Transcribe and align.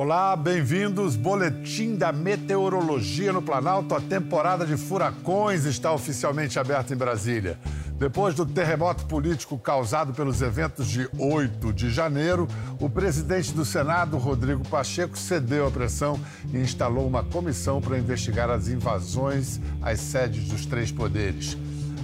Olá, 0.00 0.36
bem-vindos. 0.36 1.16
Boletim 1.16 1.96
da 1.96 2.12
Meteorologia 2.12 3.32
no 3.32 3.42
Planalto. 3.42 3.96
A 3.96 4.00
temporada 4.00 4.64
de 4.64 4.76
furacões 4.76 5.64
está 5.64 5.92
oficialmente 5.92 6.56
aberta 6.56 6.94
em 6.94 6.96
Brasília. 6.96 7.58
Depois 7.98 8.32
do 8.32 8.46
terremoto 8.46 9.06
político 9.06 9.58
causado 9.58 10.14
pelos 10.14 10.40
eventos 10.40 10.86
de 10.86 11.10
8 11.18 11.72
de 11.72 11.90
janeiro, 11.90 12.46
o 12.78 12.88
presidente 12.88 13.52
do 13.52 13.64
Senado, 13.64 14.18
Rodrigo 14.18 14.62
Pacheco, 14.68 15.18
cedeu 15.18 15.66
à 15.66 15.70
pressão 15.72 16.16
e 16.54 16.58
instalou 16.58 17.04
uma 17.04 17.24
comissão 17.24 17.80
para 17.80 17.98
investigar 17.98 18.48
as 18.50 18.68
invasões 18.68 19.60
às 19.82 19.98
sedes 19.98 20.46
dos 20.46 20.64
três 20.64 20.92
poderes. 20.92 21.58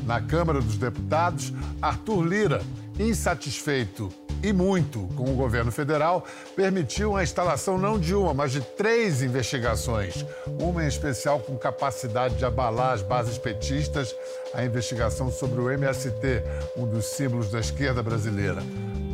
Na 0.04 0.20
Câmara 0.20 0.61
dos 0.61 0.76
Deputados, 0.76 1.52
Arthur 1.80 2.22
Lira, 2.24 2.62
insatisfeito 2.98 4.12
e 4.45 4.53
muito 4.53 5.09
com 5.16 5.25
o 5.25 5.34
governo 5.34 5.73
federal, 5.73 6.27
permitiu 6.55 7.16
a 7.16 7.23
instalação 7.23 7.79
não 7.79 7.98
de 7.98 8.15
uma, 8.15 8.34
mas 8.34 8.53
de 8.53 8.61
três 8.61 9.23
investigações. 9.23 10.25
Uma 10.61 10.84
em 10.84 10.87
especial 10.87 11.41
com 11.41 11.57
capacidade 11.57 12.34
de 12.37 12.45
abalar 12.45 12.93
as 12.93 13.03
bases 13.03 13.39
petistas, 13.39 14.15
a 14.53 14.62
investigação 14.62 15.33
sobre 15.33 15.61
o 15.61 15.70
MST, 15.70 16.43
um 16.77 16.87
dos 16.87 17.07
símbolos 17.07 17.51
da 17.51 17.61
esquerda 17.61 18.03
brasileira. 18.03 18.62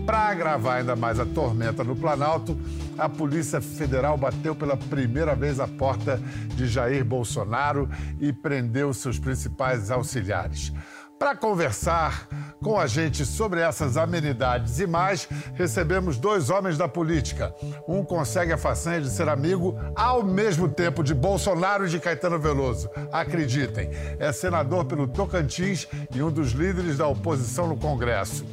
Para 0.05 0.30
agravar 0.30 0.79
ainda 0.79 0.97
mais 0.97 1.20
a 1.20 1.27
tormenta 1.27 1.84
no 1.84 1.95
Planalto, 1.95 2.59
a 2.98 3.09
Polícia 3.09 3.61
Federal 3.61 4.19
bateu 4.19 4.56
pela 4.56 4.77
primeira 4.77 5.37
vez 5.37 5.61
a 5.61 5.69
porta 5.69 6.20
de 6.56 6.67
Jair 6.67 7.05
Bolsonaro 7.05 7.89
e 8.19 8.33
prendeu 8.33 8.92
seus 8.92 9.19
principais 9.19 9.91
auxiliares. 9.92 10.73
Para 11.20 11.37
conversar 11.37 12.27
com 12.62 12.80
a 12.80 12.87
gente 12.87 13.27
sobre 13.27 13.61
essas 13.61 13.98
amenidades 13.98 14.80
e 14.80 14.87
mais, 14.87 15.28
recebemos 15.55 16.17
dois 16.17 16.48
homens 16.48 16.78
da 16.78 16.89
política. 16.89 17.55
Um 17.86 18.03
consegue 18.03 18.55
a 18.55 18.56
façanha 18.56 19.03
de 19.03 19.11
ser 19.11 19.28
amigo 19.28 19.78
ao 19.94 20.22
mesmo 20.22 20.67
tempo 20.67 21.05
de 21.05 21.14
Bolsonaro 21.14 21.86
e 21.86 21.91
de 21.91 22.00
Caetano 22.00 22.39
Veloso. 22.39 22.89
Acreditem, 23.12 23.91
é 24.19 24.33
senador 24.33 24.86
pelo 24.86 25.06
Tocantins 25.06 25.86
e 26.14 26.22
um 26.22 26.31
dos 26.31 26.53
líderes 26.53 26.97
da 26.97 27.06
oposição 27.06 27.69
no 27.69 27.77
Congresso. 27.77 28.47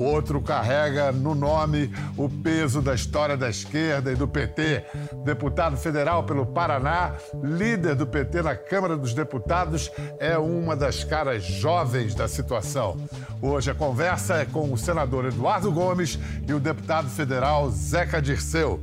Outro 0.00 0.40
carrega 0.40 1.12
no 1.12 1.34
nome 1.34 1.92
o 2.16 2.26
peso 2.26 2.80
da 2.80 2.94
história 2.94 3.36
da 3.36 3.50
esquerda 3.50 4.10
e 4.10 4.16
do 4.16 4.26
PT. 4.26 4.82
Deputado 5.26 5.76
federal 5.76 6.24
pelo 6.24 6.46
Paraná, 6.46 7.12
líder 7.42 7.94
do 7.94 8.06
PT 8.06 8.40
na 8.40 8.56
Câmara 8.56 8.96
dos 8.96 9.12
Deputados, 9.12 9.92
é 10.18 10.38
uma 10.38 10.74
das 10.74 11.04
caras 11.04 11.44
jovens 11.44 12.14
da 12.14 12.26
situação. 12.26 12.96
Hoje 13.42 13.70
a 13.70 13.74
conversa 13.74 14.36
é 14.36 14.46
com 14.46 14.72
o 14.72 14.78
senador 14.78 15.26
Eduardo 15.26 15.70
Gomes 15.70 16.18
e 16.48 16.54
o 16.54 16.58
deputado 16.58 17.10
federal 17.10 17.70
Zeca 17.70 18.22
Dirceu. 18.22 18.80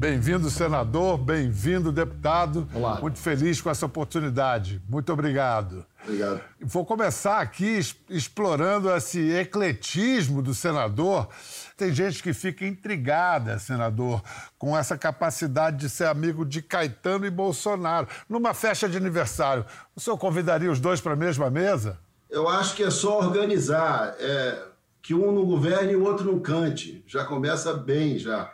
Bem-vindo, 0.00 0.48
senador, 0.48 1.18
bem-vindo, 1.18 1.92
deputado. 1.92 2.66
Olá. 2.74 2.98
Muito 3.02 3.18
feliz 3.18 3.60
com 3.60 3.68
essa 3.68 3.84
oportunidade. 3.84 4.80
Muito 4.88 5.12
obrigado. 5.12 5.84
Obrigado. 6.02 6.40
Vou 6.58 6.86
começar 6.86 7.38
aqui 7.38 7.78
explorando 8.08 8.90
esse 8.96 9.30
ecletismo 9.30 10.40
do 10.40 10.54
senador. 10.54 11.28
Tem 11.76 11.92
gente 11.92 12.22
que 12.22 12.32
fica 12.32 12.64
intrigada, 12.64 13.58
senador, 13.58 14.22
com 14.58 14.74
essa 14.74 14.96
capacidade 14.96 15.76
de 15.76 15.90
ser 15.90 16.06
amigo 16.06 16.46
de 16.46 16.62
Caetano 16.62 17.26
e 17.26 17.30
Bolsonaro. 17.30 18.08
Numa 18.26 18.54
festa 18.54 18.88
de 18.88 18.96
aniversário, 18.96 19.66
o 19.94 20.00
senhor 20.00 20.16
convidaria 20.16 20.72
os 20.72 20.80
dois 20.80 20.98
para 21.02 21.12
a 21.12 21.16
mesma 21.16 21.50
mesa? 21.50 21.98
Eu 22.30 22.48
acho 22.48 22.74
que 22.74 22.82
é 22.82 22.90
só 22.90 23.18
organizar, 23.18 24.14
é, 24.18 24.62
que 25.02 25.12
um 25.12 25.30
não 25.30 25.44
governe 25.44 25.92
e 25.92 25.96
o 25.96 26.04
outro 26.04 26.24
não 26.24 26.40
cante. 26.40 27.04
Já 27.06 27.22
começa 27.26 27.74
bem, 27.74 28.18
já. 28.18 28.50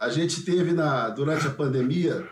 A 0.00 0.08
gente 0.08 0.42
teve 0.42 0.72
na, 0.72 1.08
durante 1.08 1.46
a 1.46 1.50
pandemia 1.50 2.28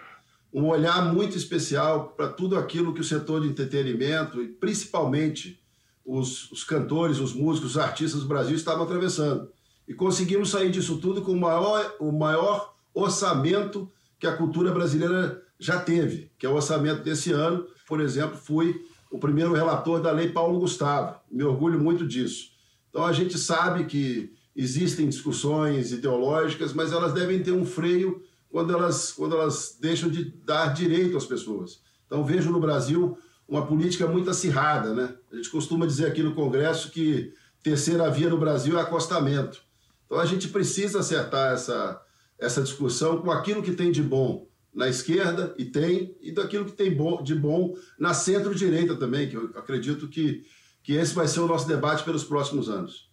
um 0.53 0.67
olhar 0.67 1.13
muito 1.13 1.37
especial 1.37 2.15
para 2.17 2.29
tudo 2.29 2.57
aquilo 2.57 2.95
que 2.95 3.01
o 3.01 3.05
setor 3.05 3.43
de 3.43 3.49
entretenimento 3.49 4.43
e 4.43 4.49
principalmente 4.49 5.61
os, 6.05 6.51
os, 6.53 6.65
cantores, 6.65 7.19
os 7.19 7.35
músicos, 7.35 7.73
os 7.73 7.79
artistas 7.79 8.23
do 8.23 8.29
Brasil 8.29 8.55
estavam 8.55 8.85
atravessando. 8.85 9.51
E 9.87 9.93
conseguimos 9.93 10.51
sair 10.51 10.71
disso 10.71 10.99
tudo 10.99 11.23
com 11.23 11.33
o 11.33 11.41
maior, 11.41 11.95
o 11.99 12.13
maior 12.13 12.75
orçamento 12.95 13.91
que 14.19 14.27
a 14.27 14.37
cultura 14.37 14.73
brasileira 14.73 15.43
já 15.59 15.81
teve, 15.81 16.31
que 16.39 16.47
é 16.47 16.49
o 16.49 16.55
orçamento 16.55 17.03
desse 17.03 17.33
ano. 17.33 17.67
Por 17.87 18.01
exemplo, 18.01 18.37
fui 18.37 18.81
o 19.11 19.19
primeiro 19.19 19.53
relator 19.53 20.01
da 20.01 20.11
Lei 20.11 20.31
Paulo 20.31 20.61
Gustavo. 20.61 21.19
Me 21.31 21.43
orgulho 21.43 21.79
muito 21.79 22.07
disso. 22.07 22.51
Então 22.91 23.05
a 23.05 23.13
gente 23.13 23.37
sabe 23.37 23.85
que 23.85 24.33
existem 24.57 25.09
discussões 25.09 25.93
ideológicas, 25.93 26.73
mas 26.73 26.91
elas 26.91 27.13
devem 27.13 27.43
ter 27.43 27.53
um 27.53 27.67
freio 27.67 28.23
quando 28.49 28.73
elas, 28.73 29.13
quando 29.13 29.37
elas 29.37 29.77
deixam 29.79 30.09
de 30.09 30.25
dar 30.25 30.73
direito 30.73 31.17
às 31.17 31.27
pessoas. 31.27 31.83
Então, 32.07 32.25
vejo 32.25 32.51
no 32.51 32.59
Brasil 32.59 33.19
uma 33.47 33.67
política 33.67 34.07
muito 34.07 34.31
acirrada. 34.31 34.95
Né? 34.95 35.15
A 35.31 35.37
gente 35.37 35.51
costuma 35.51 35.85
dizer 35.85 36.07
aqui 36.07 36.23
no 36.23 36.35
Congresso 36.35 36.91
que 36.91 37.35
terceira 37.63 38.11
via 38.11 38.31
no 38.31 38.39
Brasil 38.39 38.79
é 38.79 38.83
acostamento. 38.83 39.61
Então, 40.07 40.19
a 40.19 40.25
gente 40.25 40.49
precisa 40.49 41.01
acertar 41.01 41.53
essa, 41.53 42.01
essa 42.39 42.63
discussão 42.63 43.21
com 43.21 43.31
aquilo 43.31 43.63
que 43.63 43.73
tem 43.73 43.93
de 43.93 44.03
bom 44.03 44.49
na 44.73 44.89
esquerda, 44.89 45.55
e 45.57 45.65
tem, 45.65 46.15
e 46.21 46.31
daquilo 46.31 46.67
que 46.67 46.73
tem 46.73 46.95
de 47.23 47.35
bom 47.35 47.75
na 47.99 48.13
centro-direita 48.13 48.95
também, 48.95 49.27
que 49.27 49.35
eu 49.35 49.51
acredito 49.57 50.07
que, 50.07 50.45
que 50.83 50.93
esse 50.93 51.15
vai 51.15 51.27
ser 51.27 51.41
o 51.41 51.47
nosso 51.47 51.67
debate 51.67 52.05
pelos 52.05 52.25
próximos 52.25 52.69
anos. 52.69 53.06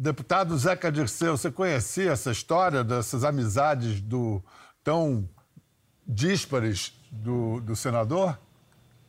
Deputado 0.00 0.56
Zeca 0.56 0.92
Dirceu, 0.92 1.36
você 1.36 1.50
conhecia 1.50 2.12
essa 2.12 2.30
história 2.30 2.84
dessas 2.84 3.24
amizades 3.24 4.00
do, 4.00 4.40
tão 4.84 5.28
díspares 6.06 6.92
do, 7.10 7.60
do 7.60 7.74
senador? 7.74 8.38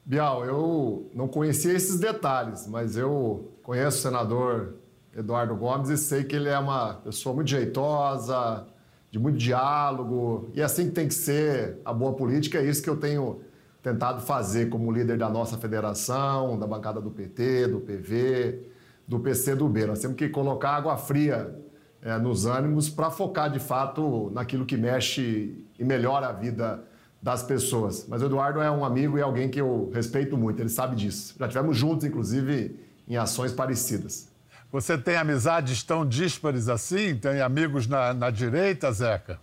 Bial, 0.03 0.43
eu 0.43 1.11
não 1.13 1.27
conhecia 1.27 1.73
esses 1.73 1.99
detalhes, 1.99 2.65
mas 2.65 2.97
eu 2.97 3.51
conheço 3.61 3.99
o 3.99 4.01
senador 4.01 4.73
Eduardo 5.15 5.55
Gomes 5.55 5.89
e 5.89 5.97
sei 5.97 6.23
que 6.23 6.35
ele 6.35 6.49
é 6.49 6.57
uma 6.57 6.95
pessoa 6.95 7.35
muito 7.35 7.51
jeitosa, 7.51 8.65
de 9.11 9.19
muito 9.19 9.37
diálogo, 9.37 10.49
e 10.55 10.61
é 10.61 10.63
assim 10.63 10.87
que 10.87 10.93
tem 10.93 11.07
que 11.07 11.13
ser 11.13 11.79
a 11.85 11.93
boa 11.93 12.13
política, 12.13 12.57
é 12.57 12.65
isso 12.65 12.81
que 12.81 12.89
eu 12.89 12.97
tenho 12.97 13.41
tentado 13.83 14.21
fazer 14.21 14.69
como 14.69 14.91
líder 14.91 15.19
da 15.19 15.29
nossa 15.29 15.55
federação, 15.55 16.57
da 16.57 16.65
bancada 16.65 16.99
do 16.99 17.11
PT, 17.11 17.67
do 17.67 17.79
PV, 17.79 18.71
do 19.09 19.19
PCdoB. 19.19 19.87
Nós 19.87 19.99
temos 19.99 20.15
que 20.15 20.29
colocar 20.29 20.69
água 20.69 20.95
fria 20.95 21.59
é, 21.99 22.15
nos 22.19 22.45
ânimos 22.45 22.89
para 22.89 23.09
focar 23.09 23.49
de 23.49 23.59
fato 23.59 24.31
naquilo 24.35 24.67
que 24.67 24.77
mexe 24.77 25.65
e 25.79 25.83
melhora 25.83 26.27
a 26.27 26.31
vida 26.31 26.83
das 27.19 27.41
pessoas. 27.41 28.05
Mas 28.07 28.21
o 28.21 28.27
Eduardo 28.27 28.61
é 28.61 28.69
um 28.69 28.85
amigo 28.85 29.17
e 29.17 29.21
alguém 29.21 29.49
que 29.49 29.59
eu 29.59 29.89
respeito 29.91 30.37
muito, 30.37 30.61
ele 30.61 30.69
sabe 30.69 30.95
disso. 30.95 31.35
Já 31.39 31.47
tivemos 31.47 31.75
juntos, 31.75 32.05
inclusive, 32.05 32.79
em 33.07 33.17
ações 33.17 33.51
parecidas. 33.51 34.29
Você 34.71 34.95
tem 34.95 35.17
amizades 35.17 35.81
tão 35.81 36.05
díspares 36.07 36.69
assim? 36.69 37.15
Tem 37.15 37.41
amigos 37.41 37.87
na, 37.87 38.13
na 38.13 38.29
direita, 38.29 38.91
Zeca? 38.91 39.39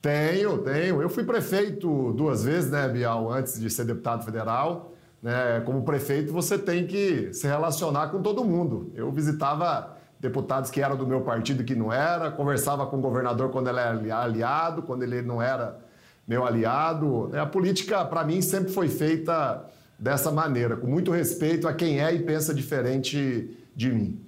Tenho, 0.00 0.58
tenho. 0.58 1.02
Eu 1.02 1.10
fui 1.10 1.24
prefeito 1.24 2.12
duas 2.12 2.44
vezes, 2.44 2.70
né, 2.70 2.88
Bial, 2.88 3.30
antes 3.30 3.58
de 3.60 3.68
ser 3.68 3.84
deputado 3.84 4.24
federal. 4.24 4.94
Né? 5.22 5.60
Como 5.64 5.82
prefeito, 5.82 6.32
você 6.32 6.58
tem 6.58 6.86
que 6.86 7.32
se 7.32 7.46
relacionar 7.46 8.08
com 8.08 8.22
todo 8.22 8.44
mundo. 8.44 8.92
Eu 8.94 9.10
visitava 9.10 9.96
deputados 10.18 10.70
que 10.70 10.82
eram 10.82 10.96
do 10.96 11.06
meu 11.06 11.22
partido 11.22 11.64
que 11.64 11.74
não 11.74 11.92
era, 11.92 12.30
conversava 12.30 12.86
com 12.86 12.98
o 12.98 13.00
governador 13.00 13.50
quando 13.50 13.68
ele 13.68 13.80
era 13.80 14.22
aliado, 14.22 14.82
quando 14.82 15.02
ele 15.02 15.22
não 15.22 15.40
era 15.40 15.78
meu 16.26 16.46
aliado. 16.46 17.30
A 17.34 17.46
política, 17.46 18.04
para 18.04 18.22
mim, 18.24 18.42
sempre 18.42 18.72
foi 18.72 18.88
feita 18.88 19.64
dessa 19.98 20.30
maneira, 20.30 20.76
com 20.76 20.86
muito 20.86 21.10
respeito 21.10 21.68
a 21.68 21.74
quem 21.74 22.00
é 22.00 22.14
e 22.14 22.20
pensa 22.20 22.54
diferente 22.54 23.56
de 23.74 23.92
mim. 23.92 24.24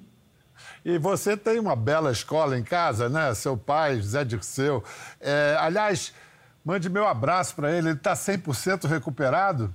E 0.84 0.98
você 0.98 1.36
tem 1.36 1.59
uma 1.59 1.77
bela 1.77 2.10
escola 2.10 2.59
em 2.59 2.62
casa, 2.62 3.09
né? 3.09 3.33
Seu 3.34 3.56
pai, 3.56 4.00
Zé 4.00 4.24
Dirceu. 4.24 4.83
É, 5.21 5.56
aliás, 5.59 6.12
mande 6.65 6.89
meu 6.91 7.06
abraço 7.06 7.54
para 7.54 7.71
ele. 7.71 7.89
Ele 7.89 7.97
está 7.97 8.15
100% 8.15 8.86
recuperado? 8.86 9.72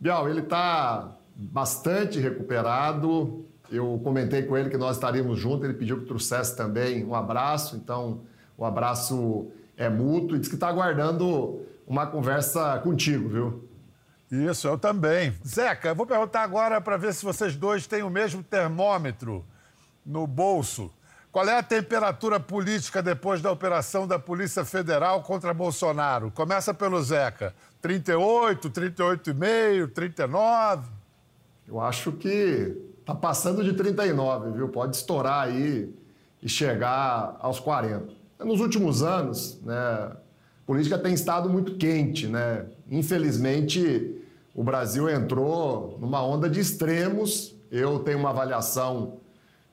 Bial, 0.00 0.30
ele 0.30 0.40
está 0.40 1.14
bastante 1.36 2.18
recuperado. 2.18 3.44
Eu 3.70 4.00
comentei 4.02 4.42
com 4.42 4.56
ele 4.56 4.70
que 4.70 4.78
nós 4.78 4.96
estaríamos 4.96 5.38
juntos, 5.38 5.64
ele 5.64 5.74
pediu 5.74 6.00
que 6.00 6.06
trouxesse 6.06 6.56
também 6.56 7.04
um 7.04 7.14
abraço, 7.14 7.76
então 7.76 8.22
o 8.56 8.64
abraço 8.64 9.48
é 9.76 9.90
mútuo 9.90 10.36
e 10.36 10.38
disse 10.38 10.48
que 10.48 10.56
está 10.56 10.68
aguardando 10.68 11.60
uma 11.86 12.06
conversa 12.06 12.78
contigo, 12.78 13.28
viu? 13.28 13.68
Isso, 14.30 14.66
eu 14.66 14.78
também. 14.78 15.34
Zeca, 15.46 15.88
eu 15.88 15.94
vou 15.94 16.06
perguntar 16.06 16.42
agora 16.42 16.80
para 16.80 16.96
ver 16.96 17.12
se 17.12 17.24
vocês 17.24 17.54
dois 17.54 17.86
têm 17.86 18.02
o 18.02 18.10
mesmo 18.10 18.42
termômetro 18.42 19.44
no 20.04 20.26
bolso. 20.26 20.90
Qual 21.32 21.48
é 21.48 21.58
a 21.58 21.62
temperatura 21.62 22.40
política 22.40 23.02
depois 23.02 23.40
da 23.40 23.52
operação 23.52 24.06
da 24.06 24.18
Polícia 24.18 24.64
Federal 24.64 25.22
contra 25.22 25.54
Bolsonaro? 25.54 26.30
Começa 26.30 26.74
pelo 26.74 27.00
Zeca. 27.02 27.54
38, 27.80 28.68
38,5, 28.70 29.92
39? 29.92 30.88
Eu 31.68 31.80
acho 31.80 32.12
que 32.12 32.90
Tá 33.10 33.14
passando 33.16 33.64
de 33.64 33.72
39, 33.72 34.52
viu? 34.52 34.68
Pode 34.68 34.94
estourar 34.94 35.48
aí 35.48 35.92
e 36.40 36.48
chegar 36.48 37.36
aos 37.40 37.58
40. 37.58 38.06
Nos 38.38 38.60
últimos 38.60 39.02
anos, 39.02 39.58
né, 39.64 40.12
política 40.64 40.96
tem 40.96 41.12
estado 41.12 41.48
muito 41.48 41.74
quente, 41.74 42.28
né? 42.28 42.66
Infelizmente, 42.88 44.16
o 44.54 44.62
Brasil 44.62 45.08
entrou 45.08 45.98
numa 46.00 46.24
onda 46.24 46.48
de 46.48 46.60
extremos. 46.60 47.52
Eu 47.68 47.98
tenho 47.98 48.18
uma 48.18 48.30
avaliação 48.30 49.14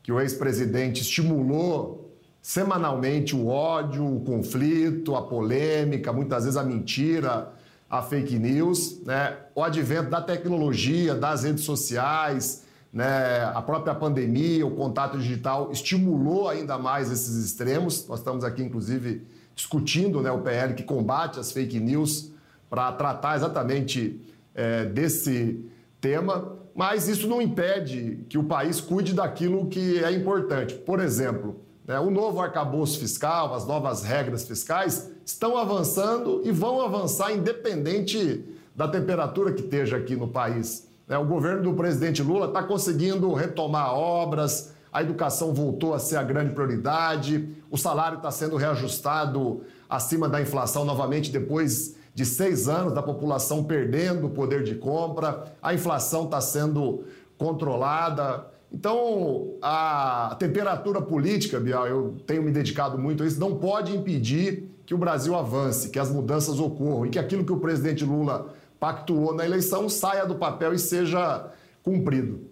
que 0.07 0.11
o 0.13 0.21
ex-presidente 0.21 1.01
estimulou 1.01 2.17
semanalmente 2.41 3.35
o 3.35 3.47
ódio, 3.47 4.05
o 4.05 4.21
conflito, 4.21 5.17
a 5.17 5.21
polêmica, 5.21 6.13
muitas 6.13 6.45
vezes 6.45 6.55
a 6.55 6.63
mentira, 6.63 7.51
a 7.89 8.01
fake 8.01 8.39
news, 8.39 9.03
né? 9.03 9.35
O 9.53 9.61
advento 9.61 10.09
da 10.09 10.21
tecnologia, 10.21 11.13
das 11.13 11.43
redes 11.43 11.65
sociais, 11.65 12.63
né? 12.93 13.51
A 13.53 13.61
própria 13.61 13.93
pandemia, 13.93 14.65
o 14.65 14.71
contato 14.71 15.17
digital 15.17 15.73
estimulou 15.73 16.47
ainda 16.47 16.77
mais 16.77 17.11
esses 17.11 17.43
extremos. 17.45 18.07
Nós 18.07 18.19
estamos 18.19 18.45
aqui, 18.45 18.63
inclusive, 18.63 19.27
discutindo 19.53 20.21
né, 20.21 20.31
o 20.31 20.39
PL 20.39 20.73
que 20.73 20.83
combate 20.83 21.37
as 21.37 21.51
fake 21.51 21.81
news 21.81 22.31
para 22.69 22.93
tratar 22.93 23.35
exatamente 23.35 24.21
é, 24.55 24.85
desse 24.85 25.69
tema, 25.99 26.56
mas 26.77 27.07
isso 27.07 27.27
não 27.27 27.41
impede 27.41 28.23
que 28.29 28.37
o 28.37 28.43
país 28.43 28.79
cuide 28.79 29.11
daquilo 29.11 29.65
que 29.65 29.97
é 30.03 30.11
importante. 30.11 30.75
Por 30.75 30.99
exemplo, 30.99 31.59
né, 31.87 31.99
o 31.99 32.11
novo 32.11 32.39
arcabouço 32.39 32.99
fiscal, 32.99 33.55
as 33.55 33.65
novas 33.65 34.03
regras 34.03 34.47
fiscais 34.47 35.09
estão 35.25 35.57
avançando 35.57 36.43
e 36.45 36.51
vão 36.51 36.79
avançar 36.79 37.33
independente 37.33 38.45
da 38.75 38.87
temperatura 38.87 39.53
que 39.53 39.63
esteja 39.63 39.97
aqui 39.97 40.15
no 40.15 40.27
país. 40.27 40.87
Né, 41.07 41.17
o 41.17 41.25
governo 41.25 41.63
do 41.63 41.73
presidente 41.73 42.21
Lula 42.21 42.45
está 42.45 42.61
conseguindo 42.61 43.33
retomar 43.33 43.95
obras, 43.95 44.71
a 44.93 45.01
educação 45.01 45.55
voltou 45.55 45.95
a 45.95 45.99
ser 45.99 46.17
a 46.17 46.23
grande 46.23 46.53
prioridade, 46.53 47.49
o 47.71 47.77
salário 47.77 48.17
está 48.17 48.29
sendo 48.29 48.55
reajustado 48.55 49.63
acima 49.89 50.29
da 50.29 50.39
inflação 50.39 50.85
novamente 50.85 51.31
depois 51.31 51.96
de 52.17 52.25
seis 52.25 52.67
anos 52.67 52.93
da 52.93 53.03
população 53.03 53.63
perdendo 53.63 54.25
o 54.25 54.29
poder 54.31 54.63
de 54.63 54.73
compra, 54.73 55.53
a 55.61 55.71
inflação 55.75 56.25
está 56.25 56.41
sendo 56.41 57.03
controlada. 57.37 58.47
Então, 58.71 59.53
a 59.61 60.35
temperatura 60.39 60.99
política, 60.99 61.59
Bial, 61.59 61.85
eu 61.85 62.17
tenho 62.25 62.41
me 62.41 62.49
dedicado 62.49 62.97
muito 62.97 63.21
a 63.21 63.27
isso, 63.27 63.39
não 63.39 63.59
pode 63.59 63.95
impedir 63.95 64.67
que 64.83 64.95
o 64.95 64.97
Brasil 64.97 65.35
avance, 65.35 65.91
que 65.91 65.99
as 65.99 66.09
mudanças 66.09 66.59
ocorram 66.59 67.05
e 67.05 67.11
que 67.11 67.19
aquilo 67.19 67.45
que 67.45 67.53
o 67.53 67.59
presidente 67.59 68.03
Lula 68.03 68.51
pactuou 68.79 69.35
na 69.35 69.45
eleição 69.45 69.87
saia 69.87 70.25
do 70.25 70.33
papel 70.33 70.73
e 70.73 70.79
seja 70.79 71.51
cumprido. 71.83 72.49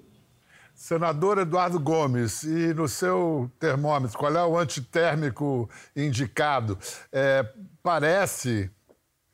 Senador 0.76 1.40
Eduardo 1.40 1.80
Gomes, 1.80 2.44
e 2.44 2.72
no 2.72 2.88
seu 2.88 3.50
termômetro, 3.60 4.16
qual 4.16 4.36
é 4.36 4.46
o 4.46 4.60
antitérmico 4.60 5.68
indicado? 5.96 6.78
É, 7.12 7.44
parece, 7.82 8.70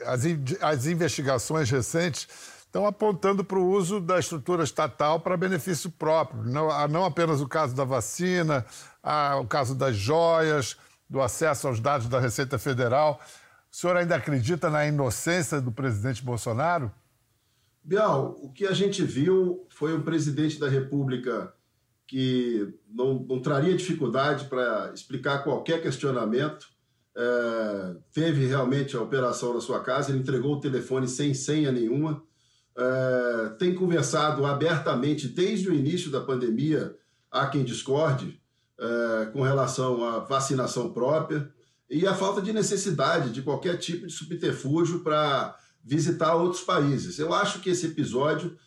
as, 0.05 0.23
as 0.61 0.85
investigações 0.85 1.69
recentes 1.69 2.27
estão 2.65 2.85
apontando 2.85 3.43
para 3.43 3.59
o 3.59 3.69
uso 3.69 3.99
da 3.99 4.17
estrutura 4.17 4.63
estatal 4.63 5.19
para 5.19 5.35
benefício 5.35 5.91
próprio. 5.91 6.43
Não, 6.43 6.87
não 6.87 7.03
apenas 7.03 7.41
o 7.41 7.47
caso 7.47 7.75
da 7.75 7.83
vacina, 7.83 8.65
o 9.41 9.45
caso 9.45 9.75
das 9.75 9.95
joias, 9.95 10.77
do 11.09 11.21
acesso 11.21 11.67
aos 11.67 11.79
dados 11.81 12.07
da 12.07 12.19
Receita 12.19 12.57
Federal. 12.57 13.19
O 13.69 13.75
senhor 13.75 13.97
ainda 13.97 14.15
acredita 14.15 14.69
na 14.69 14.85
inocência 14.85 15.59
do 15.59 15.71
presidente 15.71 16.23
Bolsonaro? 16.23 16.91
Bial, 17.83 18.37
o 18.41 18.51
que 18.51 18.65
a 18.65 18.73
gente 18.73 19.03
viu 19.03 19.65
foi 19.69 19.93
um 19.93 20.01
presidente 20.01 20.59
da 20.59 20.69
República 20.69 21.53
que 22.07 22.73
não, 22.89 23.25
não 23.27 23.41
traria 23.41 23.75
dificuldade 23.75 24.45
para 24.45 24.91
explicar 24.93 25.43
qualquer 25.43 25.81
questionamento. 25.81 26.67
É, 27.15 27.95
teve 28.13 28.45
realmente 28.45 28.95
a 28.95 29.01
operação 29.01 29.53
na 29.53 29.61
sua 29.61 29.81
casa, 29.81 30.11
ele 30.11 30.19
entregou 30.19 30.55
o 30.55 30.59
telefone 30.59 31.07
sem 31.07 31.33
senha 31.33 31.71
nenhuma. 31.71 32.23
É, 32.77 33.49
tem 33.59 33.75
conversado 33.75 34.45
abertamente 34.45 35.27
desde 35.27 35.69
o 35.69 35.73
início 35.73 36.09
da 36.09 36.21
pandemia, 36.21 36.95
há 37.29 37.47
quem 37.47 37.63
discorde, 37.63 38.41
é, 38.79 39.25
com 39.27 39.41
relação 39.41 40.03
à 40.03 40.19
vacinação 40.19 40.91
própria 40.91 41.51
e 41.89 42.07
a 42.07 42.15
falta 42.15 42.41
de 42.41 42.53
necessidade 42.53 43.31
de 43.31 43.41
qualquer 43.41 43.77
tipo 43.77 44.07
de 44.07 44.13
subterfúgio 44.13 45.01
para 45.01 45.57
visitar 45.83 46.35
outros 46.35 46.63
países. 46.63 47.19
Eu 47.19 47.33
acho 47.33 47.59
que 47.59 47.69
esse 47.69 47.87
episódio 47.87 48.57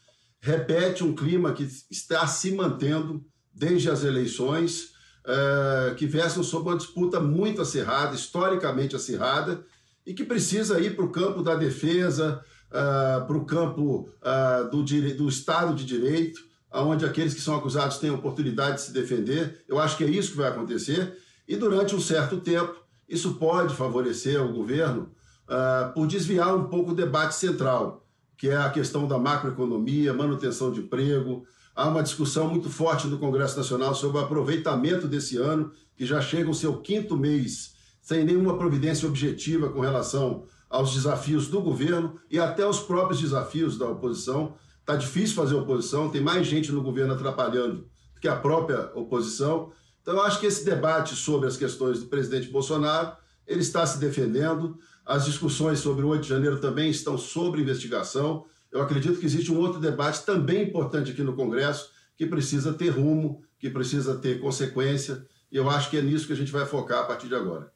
repete 0.40 1.02
um 1.02 1.14
clima 1.14 1.54
que 1.54 1.66
está 1.90 2.26
se 2.26 2.52
mantendo 2.52 3.24
desde 3.52 3.90
as 3.90 4.04
eleições, 4.04 4.92
uh, 5.24 5.94
que 5.94 6.06
versam 6.06 6.42
sob 6.42 6.68
uma 6.68 6.76
disputa 6.76 7.20
muito 7.20 7.62
acirrada, 7.62 8.14
historicamente 8.14 8.94
acirrada, 8.94 9.64
e 10.06 10.12
que 10.12 10.24
precisa 10.24 10.80
ir 10.80 10.94
para 10.94 11.04
o 11.04 11.10
campo 11.10 11.42
da 11.42 11.54
defesa, 11.54 12.42
uh, 12.70 13.26
para 13.26 13.36
o 13.36 13.44
campo 13.44 14.08
uh, 14.22 14.70
do, 14.70 14.82
do 14.82 15.28
Estado 15.28 15.74
de 15.74 15.84
Direito, 15.84 16.40
onde 16.72 17.04
aqueles 17.04 17.34
que 17.34 17.40
são 17.40 17.54
acusados 17.54 17.98
têm 17.98 18.10
oportunidade 18.10 18.76
de 18.76 18.82
se 18.82 18.92
defender. 18.92 19.64
Eu 19.68 19.78
acho 19.78 19.96
que 19.96 20.04
é 20.04 20.10
isso 20.10 20.32
que 20.32 20.38
vai 20.38 20.48
acontecer. 20.48 21.16
E 21.46 21.56
durante 21.56 21.94
um 21.94 22.00
certo 22.00 22.40
tempo, 22.40 22.74
isso 23.08 23.34
pode 23.34 23.74
favorecer 23.74 24.42
o 24.42 24.52
governo 24.52 25.10
uh, 25.48 25.92
por 25.92 26.06
desviar 26.06 26.56
um 26.56 26.64
pouco 26.64 26.90
o 26.90 26.94
debate 26.94 27.34
central, 27.34 28.06
que 28.36 28.48
é 28.48 28.56
a 28.56 28.70
questão 28.70 29.06
da 29.06 29.18
macroeconomia, 29.18 30.12
manutenção 30.12 30.72
de 30.72 30.80
emprego. 30.80 31.44
Há 31.74 31.88
uma 31.88 32.02
discussão 32.02 32.48
muito 32.48 32.70
forte 32.70 33.08
no 33.08 33.18
Congresso 33.18 33.56
Nacional 33.56 33.94
sobre 33.94 34.18
o 34.18 34.20
aproveitamento 34.20 35.08
desse 35.08 35.36
ano, 35.36 35.72
que 35.96 36.06
já 36.06 36.20
chega 36.20 36.48
ao 36.48 36.54
seu 36.54 36.76
quinto 36.80 37.16
mês 37.16 37.74
sem 38.00 38.22
nenhuma 38.22 38.58
providência 38.58 39.08
objetiva 39.08 39.70
com 39.70 39.80
relação 39.80 40.44
aos 40.68 40.92
desafios 40.92 41.48
do 41.48 41.62
governo 41.62 42.20
e 42.30 42.38
até 42.38 42.66
os 42.66 42.78
próprios 42.78 43.20
desafios 43.20 43.78
da 43.78 43.88
oposição. 43.88 44.54
Está 44.80 44.94
difícil 44.94 45.34
fazer 45.34 45.54
oposição, 45.54 46.10
tem 46.10 46.20
mais 46.20 46.46
gente 46.46 46.70
no 46.70 46.82
governo 46.82 47.14
atrapalhando 47.14 47.88
do 48.14 48.20
que 48.20 48.28
a 48.28 48.36
própria 48.36 48.90
oposição. 48.94 49.72
Então, 50.02 50.14
eu 50.14 50.22
acho 50.22 50.38
que 50.38 50.46
esse 50.46 50.64
debate 50.64 51.16
sobre 51.16 51.48
as 51.48 51.56
questões 51.56 52.00
do 52.00 52.06
presidente 52.06 52.50
Bolsonaro, 52.50 53.16
ele 53.46 53.62
está 53.62 53.86
se 53.86 53.98
defendendo. 53.98 54.78
As 55.06 55.24
discussões 55.24 55.78
sobre 55.78 56.04
o 56.04 56.08
8 56.08 56.22
de 56.22 56.28
janeiro 56.28 56.60
também 56.60 56.90
estão 56.90 57.16
sob 57.16 57.58
investigação. 57.58 58.44
Eu 58.74 58.82
acredito 58.82 59.20
que 59.20 59.24
existe 59.24 59.52
um 59.52 59.58
outro 59.58 59.78
debate 59.78 60.26
também 60.26 60.64
importante 60.64 61.12
aqui 61.12 61.22
no 61.22 61.36
Congresso, 61.36 61.92
que 62.16 62.26
precisa 62.26 62.74
ter 62.74 62.88
rumo, 62.88 63.40
que 63.56 63.70
precisa 63.70 64.16
ter 64.16 64.40
consequência, 64.40 65.24
e 65.50 65.56
eu 65.56 65.70
acho 65.70 65.88
que 65.88 65.96
é 65.96 66.02
nisso 66.02 66.26
que 66.26 66.32
a 66.32 66.36
gente 66.36 66.50
vai 66.50 66.66
focar 66.66 66.98
a 66.98 67.04
partir 67.04 67.28
de 67.28 67.36
agora. 67.36 67.72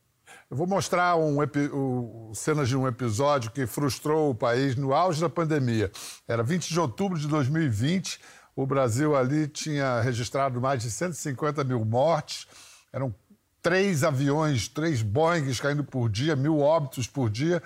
Eu 0.50 0.56
vou 0.56 0.66
mostrar 0.66 1.16
um, 1.16 1.38
um, 1.40 2.32
cenas 2.34 2.68
de 2.68 2.76
um 2.76 2.88
episódio 2.88 3.52
que 3.52 3.64
frustrou 3.64 4.30
o 4.30 4.34
país 4.34 4.74
no 4.74 4.92
auge 4.92 5.20
da 5.20 5.28
pandemia. 5.28 5.88
Era 6.26 6.42
20 6.42 6.68
de 6.68 6.80
outubro 6.80 7.16
de 7.16 7.28
2020, 7.28 8.18
o 8.56 8.66
Brasil 8.66 9.14
ali 9.14 9.46
tinha 9.46 10.00
registrado 10.00 10.60
mais 10.60 10.82
de 10.82 10.90
150 10.90 11.62
mil 11.62 11.84
mortes, 11.84 12.48
eram 12.92 13.14
três 13.62 14.02
aviões, 14.02 14.66
três 14.66 15.00
Boeings 15.00 15.60
caindo 15.60 15.84
por 15.84 16.08
dia, 16.08 16.34
mil 16.34 16.58
óbitos 16.58 17.06
por 17.06 17.30
dia. 17.30 17.62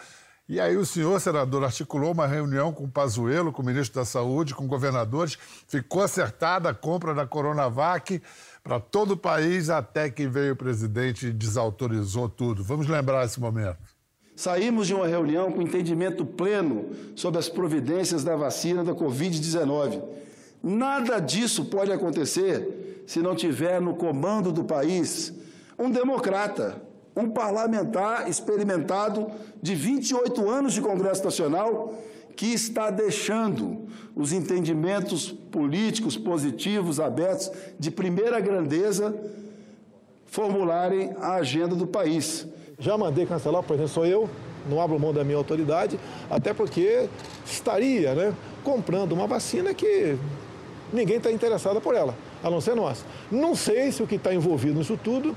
E 0.49 0.61
aí 0.61 0.76
o 0.76 0.84
senhor, 0.84 1.20
senador, 1.20 1.64
articulou 1.64 2.12
uma 2.12 2.26
reunião 2.26 2.72
com 2.72 2.84
o 2.84 2.90
Pazuello, 2.90 3.52
com 3.52 3.62
o 3.62 3.64
ministro 3.64 4.00
da 4.00 4.04
Saúde, 4.04 4.54
com 4.54 4.66
governadores. 4.66 5.38
Ficou 5.66 6.02
acertada 6.02 6.68
a 6.68 6.75
compra 6.75 7.14
da 7.14 7.26
Coronavac 7.26 8.20
para 8.62 8.80
todo 8.80 9.12
o 9.12 9.16
país, 9.16 9.70
até 9.70 10.11
que 10.11 10.26
veio 10.26 10.54
o 10.54 10.56
presidente 10.56 11.28
e 11.28 11.32
desautorizou 11.32 12.28
tudo. 12.28 12.62
Vamos 12.64 12.88
lembrar 12.88 13.25
esse 13.25 13.40
momento. 13.40 13.78
Saímos 14.34 14.87
de 14.87 14.94
uma 14.94 15.06
reunião 15.06 15.52
com 15.52 15.62
entendimento 15.62 16.25
pleno 16.25 16.90
sobre 17.14 17.38
as 17.38 17.49
providências 17.49 18.25
da 18.25 18.34
vacina 18.34 18.82
da 18.82 18.92
Covid-19. 18.92 20.02
Nada 20.62 21.20
disso 21.20 21.66
pode 21.66 21.92
acontecer 21.92 23.04
se 23.06 23.20
não 23.20 23.34
tiver 23.34 23.80
no 23.80 23.94
comando 23.94 24.50
do 24.50 24.64
país 24.64 25.32
um 25.78 25.90
democrata, 25.90 26.80
um 27.14 27.28
parlamentar 27.31 28.28
experimentado 28.28 29.31
de 29.61 29.75
28 29.75 30.49
anos 30.49 30.73
de 30.73 30.81
Congresso 30.81 31.25
Nacional 31.25 31.95
que 32.37 32.47
está 32.47 32.90
deixando 32.90 33.87
os 34.16 34.33
entendimentos 34.33 35.31
políticos 35.31 36.16
positivos, 36.16 36.99
abertos, 36.99 37.50
de 37.78 37.90
primeira 37.90 38.40
grandeza, 38.40 39.14
formularem 40.26 41.14
a 41.21 41.35
agenda 41.35 41.75
do 41.75 41.87
país. 41.87 42.47
Já 42.78 42.97
mandei 42.97 43.26
cancelar, 43.26 43.62
por 43.62 43.75
exemplo, 43.75 43.92
sou 43.92 44.07
eu, 44.07 44.28
não 44.69 44.81
abro 44.81 44.99
mão 44.99 45.12
da 45.12 45.23
minha 45.23 45.37
autoridade, 45.37 45.99
até 46.31 46.54
porque 46.54 47.09
estaria 47.45 48.14
né, 48.14 48.35
comprando 48.64 49.12
uma 49.12 49.26
vacina 49.26 49.75
que 49.75 50.16
ninguém 50.92 51.19
está 51.19 51.31
interessado 51.31 51.81
por 51.81 51.95
ela, 51.95 52.14
a 52.42 52.50
não 52.50 52.61
ser 52.61 52.75
nós. 52.75 53.04
Não 53.31 53.54
sei 53.54 53.92
se 53.92 54.02
o 54.02 54.07
que 54.07 54.16
está 54.16 54.35
envolvido 54.35 54.78
nisso 54.78 54.99
tudo 55.02 55.37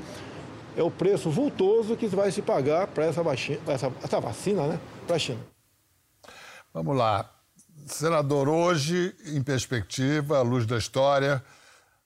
é 0.75 0.83
o 0.83 0.91
preço 0.91 1.29
vultoso 1.29 1.95
que 1.95 2.07
vai 2.07 2.31
se 2.31 2.41
pagar 2.41 2.87
para 2.87 3.05
essa, 3.05 3.21
essa, 3.67 3.91
essa 4.03 4.19
vacina 4.19 4.67
né, 4.67 4.79
para 5.07 5.15
a 5.15 5.19
China. 5.19 5.39
Vamos 6.73 6.95
lá. 6.95 7.31
Senador, 7.87 8.49
hoje, 8.49 9.15
em 9.25 9.41
perspectiva, 9.41 10.39
à 10.39 10.41
luz 10.41 10.65
da 10.65 10.77
história, 10.77 11.43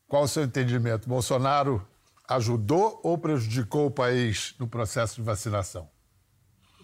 qual 0.07 0.23
o 0.23 0.27
seu 0.27 0.43
entendimento? 0.43 1.07
Bolsonaro 1.07 1.85
ajudou 2.27 2.99
ou 3.03 3.17
prejudicou 3.17 3.87
o 3.87 3.91
país 3.91 4.53
no 4.59 4.67
processo 4.67 5.15
de 5.15 5.21
vacinação? 5.21 5.89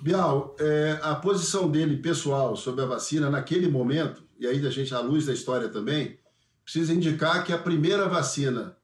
Bial, 0.02 0.56
é, 0.60 1.00
a 1.02 1.16
posição 1.16 1.70
dele 1.70 1.98
pessoal 1.98 2.56
sobre 2.56 2.84
a 2.84 2.88
vacina 2.88 3.30
naquele 3.30 3.68
momento, 3.68 4.24
e 4.40 4.48
aí 4.48 4.66
a 4.66 4.70
gente, 4.70 4.94
à 4.94 5.00
luz 5.00 5.26
da 5.26 5.34
história 5.34 5.70
também, 5.70 6.18
precisa 6.64 6.94
indicar 6.94 7.44
que 7.44 7.54
a 7.54 7.58
primeira 7.58 8.10
vacina 8.10 8.76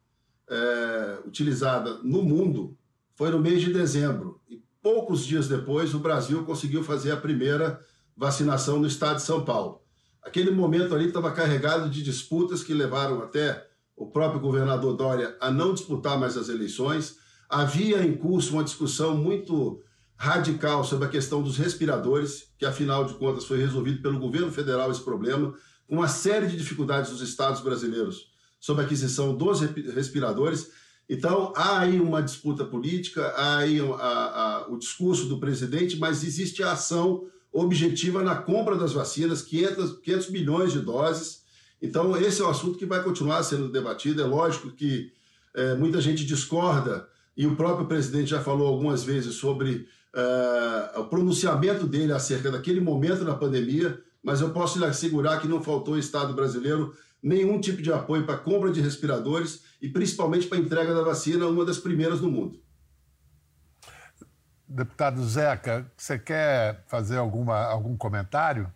é, 0.49 1.17
utilizada 1.25 1.95
no 2.03 2.21
mundo 2.21 2.77
foi 3.21 3.29
no 3.29 3.37
mês 3.37 3.61
de 3.61 3.71
dezembro. 3.71 4.41
E 4.49 4.59
poucos 4.81 5.23
dias 5.23 5.47
depois, 5.47 5.93
o 5.93 5.99
Brasil 5.99 6.43
conseguiu 6.43 6.83
fazer 6.83 7.11
a 7.11 7.17
primeira 7.17 7.79
vacinação 8.17 8.79
no 8.79 8.87
estado 8.87 9.17
de 9.17 9.21
São 9.21 9.45
Paulo. 9.45 9.83
Aquele 10.23 10.49
momento 10.49 10.95
ali 10.95 11.05
estava 11.05 11.29
carregado 11.29 11.87
de 11.87 12.01
disputas 12.01 12.63
que 12.63 12.73
levaram 12.73 13.21
até 13.21 13.63
o 13.95 14.07
próprio 14.07 14.41
governador 14.41 14.97
Dória 14.97 15.37
a 15.39 15.51
não 15.51 15.71
disputar 15.71 16.19
mais 16.19 16.35
as 16.35 16.49
eleições. 16.49 17.17
Havia 17.47 18.03
em 18.03 18.17
curso 18.17 18.53
uma 18.53 18.63
discussão 18.63 19.15
muito 19.15 19.83
radical 20.17 20.83
sobre 20.83 21.05
a 21.05 21.11
questão 21.11 21.43
dos 21.43 21.59
respiradores, 21.59 22.51
que 22.57 22.65
afinal 22.65 23.05
de 23.05 23.13
contas 23.13 23.45
foi 23.45 23.59
resolvido 23.59 24.01
pelo 24.01 24.17
governo 24.17 24.51
federal 24.51 24.89
esse 24.89 25.03
problema, 25.03 25.53
com 25.87 25.97
uma 25.97 26.07
série 26.07 26.47
de 26.47 26.57
dificuldades 26.57 27.11
dos 27.11 27.21
estados 27.21 27.61
brasileiros 27.61 28.31
sobre 28.59 28.81
a 28.81 28.85
aquisição 28.87 29.37
dos 29.37 29.61
respiradores. 29.61 30.71
Então, 31.11 31.51
há 31.57 31.79
aí 31.79 31.99
uma 31.99 32.23
disputa 32.23 32.63
política, 32.63 33.33
há 33.35 33.57
aí 33.57 33.81
a, 33.81 33.83
a, 33.83 34.67
o 34.69 34.77
discurso 34.77 35.25
do 35.25 35.41
presidente, 35.41 35.99
mas 35.99 36.23
existe 36.23 36.63
a 36.63 36.71
ação 36.71 37.25
objetiva 37.51 38.23
na 38.23 38.35
compra 38.35 38.77
das 38.77 38.93
vacinas, 38.93 39.41
500, 39.41 39.99
500 39.99 40.29
milhões 40.29 40.71
de 40.71 40.79
doses. 40.79 41.41
Então, 41.81 42.15
esse 42.15 42.41
é 42.41 42.45
um 42.45 42.49
assunto 42.49 42.77
que 42.77 42.85
vai 42.85 43.03
continuar 43.03 43.43
sendo 43.43 43.67
debatido. 43.67 44.21
É 44.21 44.25
lógico 44.25 44.71
que 44.71 45.11
é, 45.53 45.75
muita 45.75 45.99
gente 45.99 46.25
discorda, 46.25 47.05
e 47.35 47.45
o 47.45 47.57
próprio 47.57 47.87
presidente 47.87 48.29
já 48.29 48.41
falou 48.41 48.65
algumas 48.65 49.03
vezes 49.03 49.35
sobre 49.35 49.85
uh, 50.15 51.01
o 51.01 51.05
pronunciamento 51.07 51.85
dele 51.85 52.13
acerca 52.13 52.49
daquele 52.49 52.79
momento 52.79 53.25
na 53.25 53.35
pandemia, 53.35 53.99
mas 54.23 54.39
eu 54.39 54.51
posso 54.51 54.79
lhe 54.79 54.85
assegurar 54.85 55.41
que 55.41 55.47
não 55.47 55.61
faltou 55.61 55.95
ao 55.95 55.99
Estado 55.99 56.33
brasileiro 56.33 56.95
nenhum 57.21 57.59
tipo 57.59 57.81
de 57.81 57.91
apoio 57.91 58.25
para 58.25 58.35
a 58.35 58.39
compra 58.39 58.71
de 58.71 58.81
respiradores 58.81 59.63
e 59.81 59.89
principalmente 59.89 60.47
para 60.47 60.57
a 60.57 60.61
entrega 60.61 60.93
da 60.93 61.03
vacina, 61.03 61.47
uma 61.47 61.65
das 61.65 61.77
primeiras 61.77 62.21
no 62.21 62.31
mundo. 62.31 62.59
Deputado 64.67 65.23
Zeca, 65.23 65.85
você 65.97 66.17
quer 66.17 66.83
fazer 66.87 67.17
alguma, 67.17 67.57
algum 67.65 67.95
comentário? 67.97 68.71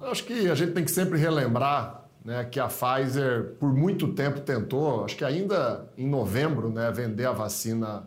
Acho 0.00 0.24
que 0.24 0.48
a 0.48 0.54
gente 0.54 0.72
tem 0.72 0.84
que 0.84 0.90
sempre 0.90 1.18
relembrar 1.18 2.04
né, 2.22 2.44
que 2.44 2.60
a 2.60 2.68
Pfizer, 2.68 3.54
por 3.58 3.72
muito 3.72 4.12
tempo, 4.12 4.40
tentou, 4.40 5.04
acho 5.04 5.16
que 5.16 5.24
ainda 5.24 5.88
em 5.96 6.06
novembro, 6.06 6.68
né, 6.68 6.90
vender 6.90 7.24
a 7.24 7.32
vacina 7.32 8.06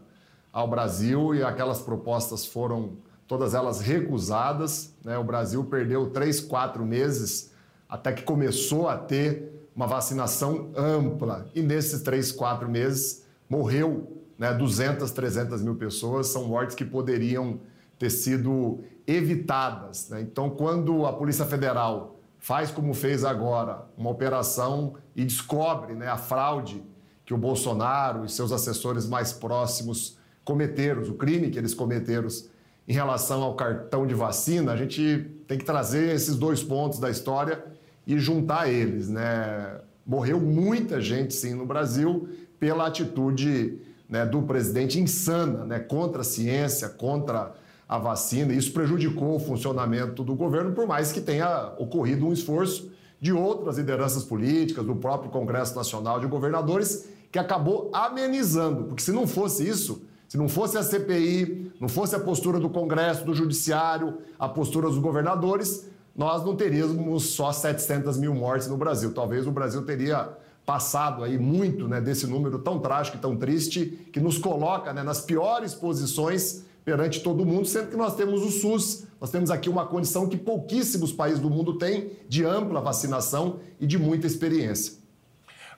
ao 0.51 0.67
Brasil 0.67 1.33
e 1.33 1.41
aquelas 1.41 1.81
propostas 1.81 2.45
foram 2.45 2.97
todas 3.27 3.53
elas 3.53 3.79
recusadas. 3.79 4.93
Né? 5.03 5.17
O 5.17 5.23
Brasil 5.23 5.63
perdeu 5.63 6.09
três, 6.09 6.41
quatro 6.41 6.85
meses 6.85 7.51
até 7.89 8.13
que 8.13 8.21
começou 8.21 8.87
a 8.87 8.95
ter 8.95 9.67
uma 9.75 9.87
vacinação 9.87 10.69
ampla. 10.75 11.49
E 11.55 11.61
nesses 11.61 12.01
três, 12.01 12.31
quatro 12.31 12.69
meses 12.69 13.25
morreu 13.49 14.23
né, 14.37 14.53
200, 14.53 15.09
300 15.11 15.61
mil 15.61 15.75
pessoas, 15.75 16.27
são 16.27 16.45
mortes 16.45 16.75
que 16.75 16.85
poderiam 16.85 17.59
ter 17.97 18.09
sido 18.09 18.79
evitadas. 19.07 20.09
Né? 20.09 20.21
Então, 20.21 20.49
quando 20.49 21.05
a 21.05 21.13
Polícia 21.13 21.45
Federal 21.45 22.19
faz 22.37 22.71
como 22.71 22.93
fez 22.93 23.25
agora, 23.25 23.85
uma 23.97 24.09
operação 24.09 24.93
e 25.15 25.25
descobre 25.25 25.93
né, 25.93 26.07
a 26.07 26.15
fraude 26.15 26.83
que 27.25 27.33
o 27.33 27.37
Bolsonaro 27.37 28.23
e 28.23 28.29
seus 28.29 28.51
assessores 28.51 29.05
mais 29.05 29.33
próximos 29.33 30.17
cometeram, 30.45 31.01
o 31.03 31.13
crime 31.15 31.49
que 31.49 31.57
eles 31.57 31.73
cometeram 31.73 32.27
em 32.87 32.93
relação 32.93 33.43
ao 33.43 33.55
cartão 33.55 34.07
de 34.07 34.15
vacina, 34.15 34.71
a 34.71 34.77
gente 34.77 35.29
tem 35.47 35.57
que 35.57 35.65
trazer 35.65 36.15
esses 36.15 36.35
dois 36.35 36.63
pontos 36.63 36.97
da 36.97 37.09
história 37.09 37.63
e 38.05 38.17
juntar 38.17 38.69
eles. 38.69 39.09
Né? 39.09 39.79
Morreu 40.05 40.39
muita 40.39 40.99
gente, 40.99 41.33
sim, 41.33 41.53
no 41.53 41.65
Brasil 41.65 42.29
pela 42.59 42.87
atitude 42.87 43.79
né, 44.07 44.25
do 44.25 44.41
presidente 44.41 44.99
insana 44.99 45.65
né, 45.65 45.79
contra 45.79 46.21
a 46.21 46.25
ciência, 46.25 46.89
contra 46.89 47.53
a 47.87 47.97
vacina. 47.97 48.53
Isso 48.53 48.73
prejudicou 48.73 49.35
o 49.35 49.39
funcionamento 49.39 50.23
do 50.23 50.35
governo, 50.35 50.73
por 50.73 50.85
mais 50.85 51.11
que 51.11 51.21
tenha 51.21 51.73
ocorrido 51.77 52.27
um 52.27 52.33
esforço 52.33 52.91
de 53.21 53.33
outras 53.33 53.77
lideranças 53.77 54.23
políticas, 54.23 54.85
do 54.85 54.95
próprio 54.95 55.31
Congresso 55.31 55.75
Nacional 55.75 56.19
de 56.19 56.27
Governadores, 56.27 57.07
que 57.31 57.39
acabou 57.39 57.89
amenizando. 57.93 58.85
Porque 58.85 59.01
se 59.01 59.11
não 59.11 59.27
fosse 59.27 59.67
isso, 59.67 60.01
se 60.27 60.37
não 60.37 60.47
fosse 60.47 60.77
a 60.77 60.83
CPI, 60.83 61.71
não 61.79 61.89
fosse 61.89 62.15
a 62.15 62.19
postura 62.19 62.59
do 62.59 62.69
Congresso, 62.69 63.25
do 63.25 63.33
Judiciário, 63.33 64.19
a 64.37 64.47
postura 64.47 64.87
dos 64.87 64.99
governadores, 64.99 65.89
nós 66.15 66.43
não 66.45 66.55
teríamos 66.55 67.31
só 67.31 67.51
700 67.51 68.17
mil 68.17 68.33
mortes 68.33 68.67
no 68.67 68.77
Brasil. 68.77 69.13
Talvez 69.13 69.47
o 69.47 69.51
Brasil 69.51 69.83
teria 69.83 70.37
passado 70.65 71.23
aí 71.23 71.37
muito 71.39 71.87
né, 71.87 71.99
desse 71.99 72.27
número 72.27 72.59
tão 72.59 72.79
trágico 72.79 73.17
e 73.17 73.19
tão 73.19 73.35
triste, 73.35 74.07
que 74.13 74.19
nos 74.19 74.37
coloca 74.37 74.93
né, 74.93 75.01
nas 75.01 75.19
piores 75.21 75.73
posições 75.73 76.63
perante 76.85 77.21
todo 77.21 77.45
mundo, 77.45 77.67
sendo 77.67 77.89
que 77.89 77.97
nós 77.97 78.15
temos 78.15 78.43
o 78.43 78.51
SUS, 78.51 79.05
nós 79.19 79.31
temos 79.31 79.51
aqui 79.51 79.69
uma 79.69 79.85
condição 79.85 80.27
que 80.27 80.37
pouquíssimos 80.37 81.11
países 81.11 81.39
do 81.39 81.49
mundo 81.49 81.77
têm 81.77 82.11
de 82.27 82.45
ampla 82.45 82.81
vacinação 82.81 83.59
e 83.79 83.87
de 83.87 83.97
muita 83.97 84.27
experiência. 84.27 84.99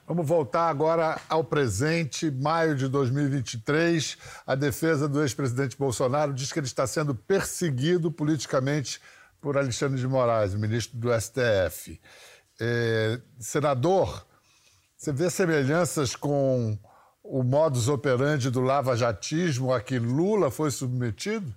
Vamos 0.06 0.26
voltar 0.26 0.68
agora 0.68 1.20
ao 1.28 1.44
presente, 1.44 2.30
maio 2.30 2.74
de 2.74 2.88
2023. 2.88 4.18
A 4.46 4.54
defesa 4.54 5.08
do 5.08 5.22
ex-presidente 5.22 5.76
Bolsonaro 5.78 6.34
diz 6.34 6.52
que 6.52 6.58
ele 6.58 6.66
está 6.66 6.86
sendo 6.86 7.14
perseguido 7.14 8.10
politicamente 8.10 9.00
por 9.42 9.58
Alexandre 9.58 10.00
de 10.00 10.06
Moraes, 10.06 10.54
ministro 10.54 10.96
do 10.96 11.08
STF. 11.12 12.00
É, 12.60 13.20
senador, 13.40 14.24
você 14.96 15.12
vê 15.12 15.28
semelhanças 15.28 16.14
com 16.14 16.78
o 17.24 17.42
modus 17.42 17.88
operandi 17.88 18.50
do 18.50 18.60
lava-jatismo 18.60 19.72
a 19.72 19.80
que 19.80 19.98
Lula 19.98 20.48
foi 20.48 20.70
submetido? 20.70 21.52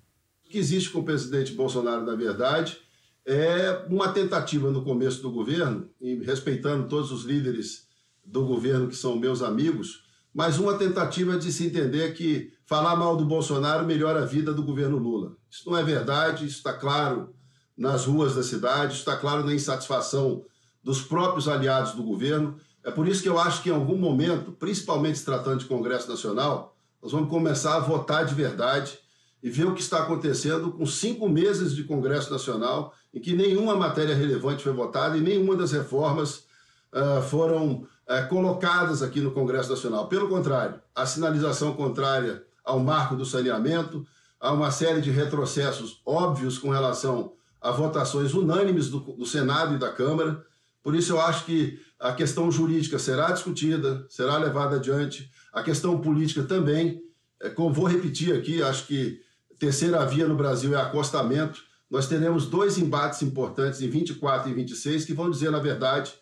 O 0.45 0.49
que 0.49 0.57
existe 0.57 0.89
com 0.89 0.99
o 0.99 1.03
presidente 1.03 1.53
Bolsonaro, 1.53 2.03
na 2.03 2.15
verdade, 2.15 2.79
é 3.23 3.85
uma 3.87 4.11
tentativa 4.11 4.71
no 4.71 4.83
começo 4.83 5.21
do 5.21 5.31
governo, 5.31 5.87
e 6.01 6.15
respeitando 6.23 6.87
todos 6.87 7.11
os 7.11 7.23
líderes 7.23 7.87
do 8.23 8.45
governo 8.45 8.87
que 8.87 8.95
são 8.95 9.15
meus 9.15 9.43
amigos, 9.43 10.03
mas 10.33 10.57
uma 10.57 10.75
tentativa 10.77 11.37
de 11.37 11.51
se 11.51 11.67
entender 11.67 12.13
que 12.13 12.51
falar 12.65 12.95
mal 12.95 13.15
do 13.15 13.25
Bolsonaro 13.25 13.85
melhora 13.85 14.23
a 14.23 14.25
vida 14.25 14.51
do 14.53 14.63
governo 14.63 14.97
Lula. 14.97 15.35
Isso 15.49 15.69
não 15.69 15.77
é 15.77 15.83
verdade, 15.83 16.45
isso 16.45 16.57
está 16.57 16.73
claro 16.73 17.35
nas 17.77 18.05
ruas 18.05 18.35
da 18.35 18.43
cidade, 18.43 18.95
está 18.95 19.17
claro 19.17 19.45
na 19.45 19.53
insatisfação 19.53 20.43
dos 20.83 21.01
próprios 21.01 21.47
aliados 21.47 21.93
do 21.93 22.03
governo. 22.03 22.57
É 22.83 22.91
por 22.91 23.07
isso 23.07 23.21
que 23.21 23.29
eu 23.29 23.39
acho 23.39 23.63
que 23.63 23.69
em 23.69 23.73
algum 23.73 23.97
momento, 23.97 24.51
principalmente 24.51 25.17
se 25.17 25.25
tratando 25.25 25.59
de 25.59 25.65
Congresso 25.65 26.09
Nacional, 26.09 26.75
nós 27.01 27.11
vamos 27.11 27.29
começar 27.29 27.75
a 27.75 27.79
votar 27.79 28.25
de 28.25 28.33
verdade 28.33 28.97
e 29.41 29.49
ver 29.49 29.65
o 29.65 29.75
que 29.75 29.81
está 29.81 29.99
acontecendo 29.99 30.71
com 30.71 30.85
cinco 30.85 31.29
meses 31.29 31.75
de 31.75 31.83
Congresso 31.83 32.31
Nacional, 32.31 32.93
em 33.13 33.19
que 33.19 33.35
nenhuma 33.35 33.75
matéria 33.75 34.15
relevante 34.15 34.63
foi 34.63 34.73
votada 34.73 35.17
e 35.17 35.21
nenhuma 35.21 35.55
das 35.55 35.71
reformas 35.71 36.45
uh, 36.91 37.21
foram 37.29 37.87
uh, 38.07 38.27
colocadas 38.27 39.03
aqui 39.03 39.21
no 39.21 39.31
Congresso 39.31 39.69
Nacional. 39.69 40.07
Pelo 40.07 40.27
contrário, 40.27 40.79
a 40.95 41.05
sinalização 41.05 41.73
contrária 41.73 42.43
ao 42.63 42.79
marco 42.79 43.15
do 43.15 43.23
saneamento, 43.23 44.05
há 44.39 44.51
uma 44.51 44.71
série 44.71 44.99
de 44.99 45.11
retrocessos 45.11 46.01
óbvios 46.03 46.57
com 46.57 46.71
relação 46.71 47.33
a 47.65 47.71
votações 47.71 48.35
unânimes 48.35 48.89
do, 48.89 48.99
do 48.99 49.25
Senado 49.25 49.73
e 49.73 49.79
da 49.79 49.91
Câmara. 49.91 50.45
Por 50.83 50.93
isso, 50.93 51.13
eu 51.13 51.19
acho 51.19 51.45
que 51.45 51.79
a 51.99 52.13
questão 52.13 52.51
jurídica 52.51 52.99
será 52.99 53.31
discutida, 53.31 54.05
será 54.07 54.37
levada 54.37 54.75
adiante, 54.75 55.31
a 55.51 55.63
questão 55.63 55.99
política 55.99 56.43
também. 56.43 57.01
É, 57.41 57.49
como 57.49 57.73
vou 57.73 57.85
repetir 57.87 58.35
aqui, 58.35 58.61
acho 58.61 58.85
que 58.85 59.19
terceira 59.57 60.05
via 60.05 60.27
no 60.27 60.35
Brasil 60.35 60.77
é 60.77 60.81
acostamento. 60.81 61.59
Nós 61.89 62.07
teremos 62.07 62.45
dois 62.45 62.77
embates 62.77 63.23
importantes 63.23 63.81
em 63.81 63.89
24 63.89 64.51
e 64.51 64.53
26 64.53 65.03
que 65.03 65.13
vão 65.13 65.31
dizer, 65.31 65.49
na 65.49 65.59
verdade, 65.59 66.13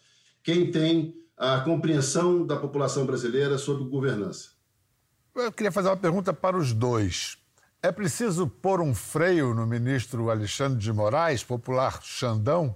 quem 0.42 0.72
tem 0.72 1.14
a 1.36 1.60
compreensão 1.60 2.46
da 2.46 2.56
população 2.56 3.06
brasileira 3.06 3.58
sobre 3.58 3.84
governança. 3.84 4.52
Eu 5.36 5.52
queria 5.52 5.74
fazer 5.74 5.90
uma 5.90 5.98
pergunta 5.98 6.34
para 6.34 6.56
os 6.56 6.72
dois. 6.72 7.38
É 7.86 7.92
preciso 7.92 8.48
pôr 8.48 8.80
um 8.80 8.96
freio 8.96 9.54
no 9.54 9.68
ministro 9.68 10.30
Alexandre 10.30 10.80
de 10.80 10.94
Moraes, 10.94 11.44
popular 11.44 12.00
Xandão? 12.02 12.74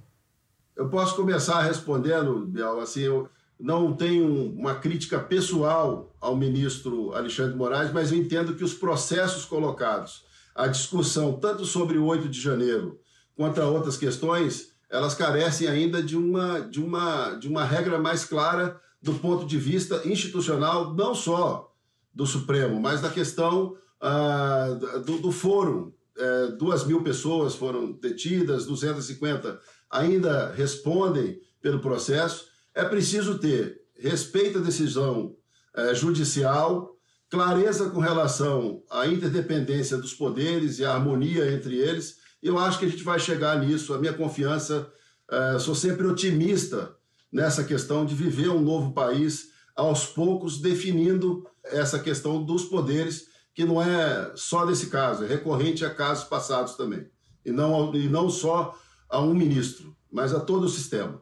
Eu 0.76 0.90
posso 0.90 1.16
começar 1.16 1.62
respondendo, 1.62 2.46
Biel, 2.46 2.82
assim, 2.82 3.04
eu 3.04 3.30
não 3.58 3.94
tenho 3.94 4.52
uma 4.52 4.76
crítica 4.76 5.18
pessoal 5.18 6.14
ao 6.20 6.36
ministro 6.36 7.14
Alexandre 7.14 7.54
de 7.54 7.58
Moraes, 7.58 7.94
mas 7.94 8.12
eu 8.12 8.18
entendo 8.18 8.54
que 8.54 8.66
os 8.66 8.74
processos 8.74 9.46
colocados, 9.46 10.26
a 10.54 10.68
discussão 10.68 11.40
tanto 11.40 11.64
sobre 11.64 11.98
o 11.98 12.04
8 12.04 12.28
de 12.28 12.42
janeiro 12.42 13.00
quanto 13.34 13.62
a 13.62 13.66
outras 13.66 13.96
questões, 13.96 14.74
elas 14.90 15.16
carecem 15.16 15.70
ainda 15.70 16.04
de 16.04 16.18
uma, 16.18 16.60
de 16.60 16.84
uma, 16.84 17.30
de 17.36 17.48
uma 17.48 17.64
regra 17.64 17.98
mais 17.98 18.26
clara 18.26 18.78
do 19.02 19.14
ponto 19.14 19.46
de 19.46 19.58
vista 19.58 20.06
institucional, 20.06 20.94
não 20.94 21.16
só 21.16 21.74
do 22.14 22.26
Supremo, 22.26 22.78
mas 22.78 23.00
da 23.00 23.10
questão 23.10 23.78
ah, 24.02 24.78
do, 25.06 25.20
do 25.20 25.32
fórum 25.32 25.92
é, 26.18 26.48
2 26.48 26.86
mil 26.86 27.04
pessoas 27.04 27.56
foram 27.56 27.92
detidas, 27.92 28.66
250 28.66 29.60
ainda 29.90 30.52
respondem 30.52 31.40
pelo 31.62 31.80
processo. 31.80 32.46
É 32.74 32.84
preciso 32.84 33.38
ter 33.38 33.82
respeito 33.96 34.58
à 34.58 34.62
decisão 34.62 35.36
é, 35.76 35.94
judicial, 35.94 36.96
clareza 37.30 37.90
com 37.90 38.00
relação 38.00 38.84
à 38.90 39.08
interdependência 39.08 39.98
dos 39.98 40.14
poderes 40.14 40.80
e 40.80 40.86
à 40.86 40.94
harmonia 40.94 41.52
entre 41.52 41.78
eles. 41.78 42.18
Eu 42.42 42.58
acho 42.58 42.80
que 42.80 42.86
a 42.86 42.90
gente 42.90 43.04
vai 43.04 43.20
chegar 43.20 43.60
nisso. 43.60 43.94
A 43.94 44.00
minha 44.00 44.14
confiança, 44.14 44.92
é, 45.30 45.60
sou 45.60 45.76
sempre 45.76 46.08
otimista 46.08 46.96
nessa 47.32 47.64
questão 47.64 48.06
de 48.06 48.16
viver 48.16 48.50
um 48.50 48.62
novo 48.62 48.94
país, 48.94 49.50
aos 49.76 50.08
poucos 50.08 50.60
definindo 50.60 51.46
essa 51.64 52.00
questão 52.00 52.44
dos 52.44 52.66
poderes, 52.66 53.27
que 53.58 53.66
não 53.66 53.82
é 53.82 54.34
só 54.36 54.68
desse 54.68 54.86
caso, 54.86 55.24
é 55.24 55.28
recorrente 55.28 55.84
a 55.84 55.90
casos 55.90 56.26
passados 56.26 56.76
também. 56.76 57.08
E 57.44 57.52
não, 57.52 57.92
e 57.96 58.08
não 58.08 58.30
só 58.30 58.78
a 59.10 59.20
um 59.20 59.34
ministro, 59.34 59.98
mas 60.12 60.32
a 60.32 60.40
todo 60.40 60.66
o 60.66 60.70
sistema. 60.70 61.20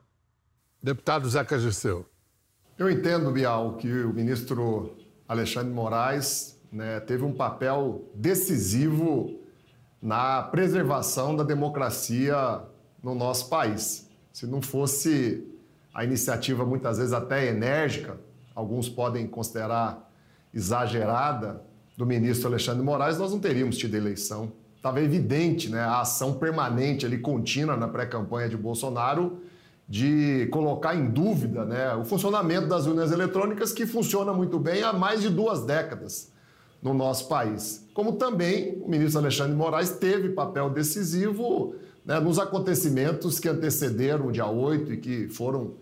Deputado 0.84 1.30
Zeca 1.30 1.58
Gisseu. 1.58 2.06
Eu 2.78 2.90
entendo, 2.90 3.32
Bial, 3.32 3.78
que 3.78 3.90
o 3.90 4.14
ministro 4.14 4.98
Alexandre 5.26 5.72
Moraes 5.72 6.60
né, 6.70 7.00
teve 7.00 7.24
um 7.24 7.32
papel 7.32 8.12
decisivo 8.14 9.40
na 10.02 10.44
preservação 10.44 11.38
da 11.38 11.44
democracia 11.44 12.64
no 13.02 13.16
nosso 13.16 13.48
país. 13.48 14.10
Se 14.34 14.46
não 14.46 14.62
fosse 14.62 15.48
a 15.94 16.04
iniciativa, 16.04 16.66
muitas 16.66 16.98
vezes 16.98 17.14
até 17.14 17.48
enérgica, 17.48 18.20
alguns 18.54 18.90
podem 18.90 19.26
considerar 19.26 20.12
exagerada, 20.54 21.64
do 21.98 22.06
ministro 22.06 22.48
Alexandre 22.48 22.84
Moraes, 22.84 23.18
nós 23.18 23.32
não 23.32 23.40
teríamos 23.40 23.78
tido 23.78 23.96
eleição. 23.96 24.52
Estava 24.76 25.02
evidente 25.02 25.70
né, 25.70 25.80
a 25.80 26.02
ação 26.02 26.34
permanente 26.34 27.06
ali, 27.06 27.18
contínua 27.18 27.76
na 27.76 27.88
pré-campanha 27.88 28.50
de 28.50 28.58
Bolsonaro, 28.58 29.40
de 29.88 30.48
colocar 30.52 30.96
em 30.96 31.10
dúvida 31.10 31.64
né, 31.64 31.96
o 31.96 32.04
funcionamento 32.04 32.68
das 32.68 32.86
urnas 32.86 33.12
eletrônicas, 33.12 33.72
que 33.72 33.86
funciona 33.86 34.34
muito 34.34 34.60
bem 34.60 34.84
há 34.84 34.92
mais 34.92 35.22
de 35.22 35.30
duas 35.30 35.64
décadas 35.64 36.32
no 36.82 36.94
nosso 36.94 37.28
país. 37.28 37.88
Como 37.94 38.14
também 38.14 38.80
o 38.82 38.90
ministro 38.90 39.20
Alexandre 39.20 39.54
de 39.54 39.58
Moraes 39.58 39.92
teve 39.92 40.30
papel 40.30 40.70
decisivo 40.70 41.76
né, 42.06 42.20
nos 42.20 42.38
acontecimentos 42.38 43.40
que 43.40 43.50
antecederam 43.50 44.28
o 44.28 44.32
dia 44.32 44.46
8 44.46 44.94
e 44.94 44.98
que 44.98 45.28
foram 45.30 45.74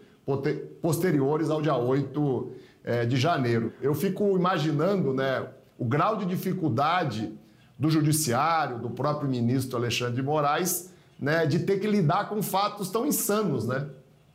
posteriores 0.82 1.50
ao 1.50 1.62
dia 1.62 1.76
8 1.76 2.52
é, 2.84 3.06
de 3.06 3.18
janeiro. 3.18 3.74
Eu 3.82 3.94
fico 3.94 4.38
imaginando 4.38 5.14
né, 5.14 5.46
o 5.78 5.86
grau 5.86 6.18
de 6.18 6.26
dificuldade 6.26 7.34
do 7.78 7.90
judiciário, 7.90 8.80
do 8.80 8.90
próprio 8.90 9.30
ministro 9.30 9.78
Alexandre 9.78 10.16
de 10.16 10.24
Moraes, 10.24 10.94
né, 11.20 11.46
de 11.46 11.60
ter 11.60 11.80
que 11.80 11.88
lidar 11.88 12.30
com 12.30 12.42
fatos 12.42 12.90
tão 12.90 13.06
insanos. 13.06 13.68
Né? 13.68 13.88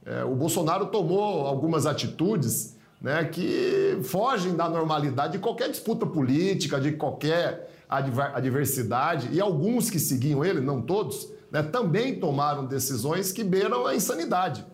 É, 0.05 0.25
o 0.25 0.35
Bolsonaro 0.35 0.87
tomou 0.87 1.47
algumas 1.47 1.87
atitudes 1.87 2.77
né, 3.01 3.25
que 3.25 3.99
fogem 4.05 4.57
da 4.57 4.69
normalidade 4.69 5.35
de 5.35 5.39
qualquer 5.39 5.71
disputa 5.71 6.07
política, 6.07 6.81
de 6.81 6.93
qualquer 6.93 7.71
adversidade, 7.89 9.31
e 9.33 9.41
alguns 9.41 9.89
que 9.89 9.99
seguiam 9.99 10.45
ele, 10.45 10.61
não 10.61 10.83
todos, 10.83 11.29
né, 11.51 11.63
também 11.63 12.19
tomaram 12.19 12.67
decisões 12.67 13.33
que 13.33 13.43
beiram 13.43 13.87
a 13.87 13.95
insanidade. 13.95 14.65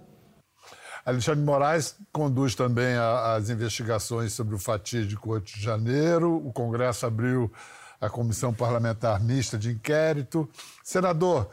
Alexandre 1.05 1.45
Moraes 1.45 1.97
conduz 2.13 2.55
também 2.55 2.95
a, 2.95 3.35
as 3.35 3.51
investigações 3.51 4.33
sobre 4.33 4.55
o 4.55 4.59
fatídico 4.59 5.33
8 5.33 5.45
de 5.45 5.63
janeiro. 5.63 6.35
O 6.35 6.53
Congresso 6.53 7.05
abriu 7.05 7.53
a 8.01 8.09
Comissão 8.09 8.53
Parlamentar 8.53 9.23
Mista 9.23 9.59
de 9.59 9.71
Inquérito. 9.71 10.49
Senador, 10.83 11.51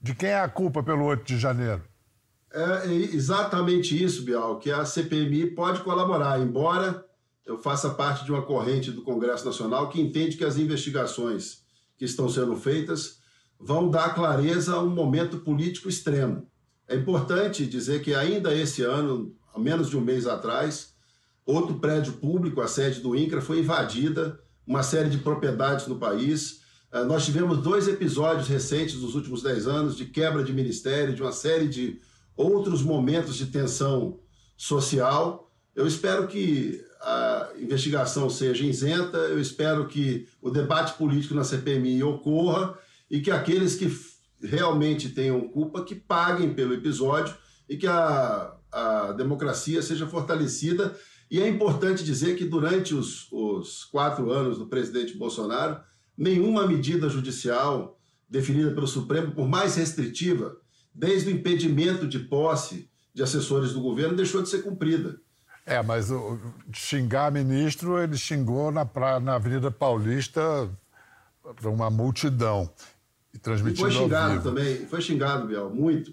de 0.00 0.14
quem 0.14 0.28
é 0.28 0.40
a 0.40 0.48
culpa 0.48 0.82
pelo 0.82 1.04
8 1.04 1.24
de 1.24 1.38
janeiro? 1.38 1.82
É 2.52 2.86
exatamente 2.86 4.02
isso, 4.02 4.24
Bial, 4.24 4.58
que 4.58 4.70
a 4.70 4.84
CPMI 4.84 5.50
pode 5.50 5.80
colaborar, 5.80 6.40
embora 6.40 7.04
eu 7.44 7.58
faça 7.58 7.90
parte 7.90 8.24
de 8.24 8.32
uma 8.32 8.42
corrente 8.42 8.90
do 8.90 9.02
Congresso 9.02 9.44
Nacional 9.44 9.88
que 9.88 10.00
entende 10.00 10.36
que 10.36 10.44
as 10.44 10.56
investigações 10.56 11.62
que 11.96 12.04
estão 12.04 12.28
sendo 12.28 12.56
feitas 12.56 13.20
vão 13.58 13.90
dar 13.90 14.14
clareza 14.14 14.74
a 14.74 14.82
um 14.82 14.90
momento 14.90 15.38
político 15.38 15.88
extremo. 15.88 16.46
É 16.88 16.94
importante 16.94 17.66
dizer 17.66 18.02
que 18.02 18.14
ainda 18.14 18.54
esse 18.54 18.82
ano, 18.82 19.34
há 19.52 19.58
menos 19.58 19.90
de 19.90 19.96
um 19.96 20.00
mês 20.00 20.26
atrás, 20.26 20.94
outro 21.44 21.76
prédio 21.76 22.14
público, 22.14 22.60
a 22.60 22.68
sede 22.68 23.00
do 23.00 23.16
INCRA, 23.16 23.40
foi 23.40 23.60
invadida, 23.60 24.40
uma 24.66 24.82
série 24.82 25.08
de 25.08 25.18
propriedades 25.18 25.86
no 25.86 25.98
país, 25.98 26.60
eh, 26.92 27.04
nós 27.04 27.24
tivemos 27.24 27.58
dois 27.58 27.88
episódios 27.88 28.48
recentes 28.48 29.00
dos 29.00 29.14
últimos 29.14 29.42
dez 29.42 29.66
anos 29.66 29.96
de 29.96 30.04
quebra 30.06 30.42
de 30.42 30.52
ministério, 30.52 31.14
de 31.14 31.22
uma 31.22 31.32
série 31.32 31.68
de 31.68 32.00
outros 32.36 32.82
momentos 32.82 33.36
de 33.36 33.46
tensão 33.46 34.18
social. 34.56 35.50
Eu 35.74 35.86
espero 35.86 36.26
que 36.26 36.84
a 37.00 37.50
investigação 37.58 38.28
seja 38.30 38.64
isenta, 38.64 39.18
eu 39.18 39.40
espero 39.40 39.86
que 39.86 40.26
o 40.40 40.50
debate 40.50 40.94
político 40.94 41.34
na 41.34 41.44
CPMI 41.44 42.02
ocorra 42.02 42.76
e 43.10 43.20
que 43.20 43.30
aqueles 43.30 43.76
que 43.76 43.88
realmente 44.42 45.10
tenham 45.10 45.48
culpa, 45.48 45.84
que 45.84 45.94
paguem 45.94 46.52
pelo 46.52 46.74
episódio 46.74 47.34
e 47.68 47.76
que 47.76 47.86
a, 47.86 48.54
a 48.72 49.12
democracia 49.12 49.82
seja 49.82 50.06
fortalecida. 50.06 50.96
E 51.30 51.40
é 51.40 51.48
importante 51.48 52.04
dizer 52.04 52.36
que 52.36 52.44
durante 52.44 52.94
os, 52.94 53.30
os 53.32 53.84
quatro 53.84 54.30
anos 54.30 54.58
do 54.58 54.66
presidente 54.66 55.16
Bolsonaro, 55.16 55.80
nenhuma 56.16 56.66
medida 56.66 57.08
judicial 57.08 57.98
definida 58.28 58.72
pelo 58.72 58.86
Supremo, 58.86 59.32
por 59.32 59.48
mais 59.48 59.76
restritiva, 59.76 60.56
desde 60.94 61.30
o 61.30 61.32
impedimento 61.32 62.06
de 62.06 62.18
posse 62.18 62.90
de 63.14 63.22
assessores 63.22 63.72
do 63.72 63.80
governo, 63.80 64.16
deixou 64.16 64.42
de 64.42 64.48
ser 64.48 64.62
cumprida. 64.62 65.18
É, 65.64 65.82
mas 65.82 66.10
o, 66.10 66.38
xingar 66.72 67.32
ministro, 67.32 67.98
ele 67.98 68.16
xingou 68.16 68.70
na, 68.70 68.84
pra, 68.84 69.18
na 69.18 69.34
Avenida 69.34 69.70
Paulista 69.70 70.70
para 71.42 71.70
uma 71.70 71.90
multidão. 71.90 72.70
E 73.36 73.38
transmitindo 73.38 73.86
e 73.86 73.92
foi 73.92 74.02
xingado 74.02 74.42
também, 74.42 74.86
foi 74.86 75.00
xingado, 75.02 75.46
Biel, 75.46 75.68
muito, 75.68 76.10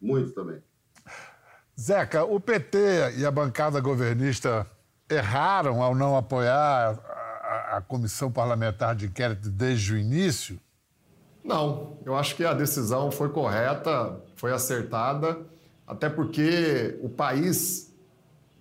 muito 0.00 0.30
também. 0.30 0.62
Zeca, 1.78 2.24
o 2.24 2.38
PT 2.38 2.78
e 3.18 3.26
a 3.26 3.30
bancada 3.30 3.80
governista 3.80 4.64
erraram 5.10 5.82
ao 5.82 5.96
não 5.96 6.16
apoiar 6.16 6.96
a, 7.72 7.80
comissão 7.80 8.30
parlamentar 8.30 8.94
de 8.94 9.06
inquérito 9.06 9.50
desde 9.50 9.94
o 9.94 9.98
início? 9.98 10.60
Não, 11.42 11.98
eu 12.06 12.14
acho 12.14 12.36
que 12.36 12.44
a 12.44 12.54
decisão 12.54 13.10
foi 13.10 13.30
correta, 13.30 14.20
foi 14.36 14.52
acertada, 14.52 15.36
até 15.84 16.08
porque 16.08 16.96
o 17.02 17.08
país 17.08 17.92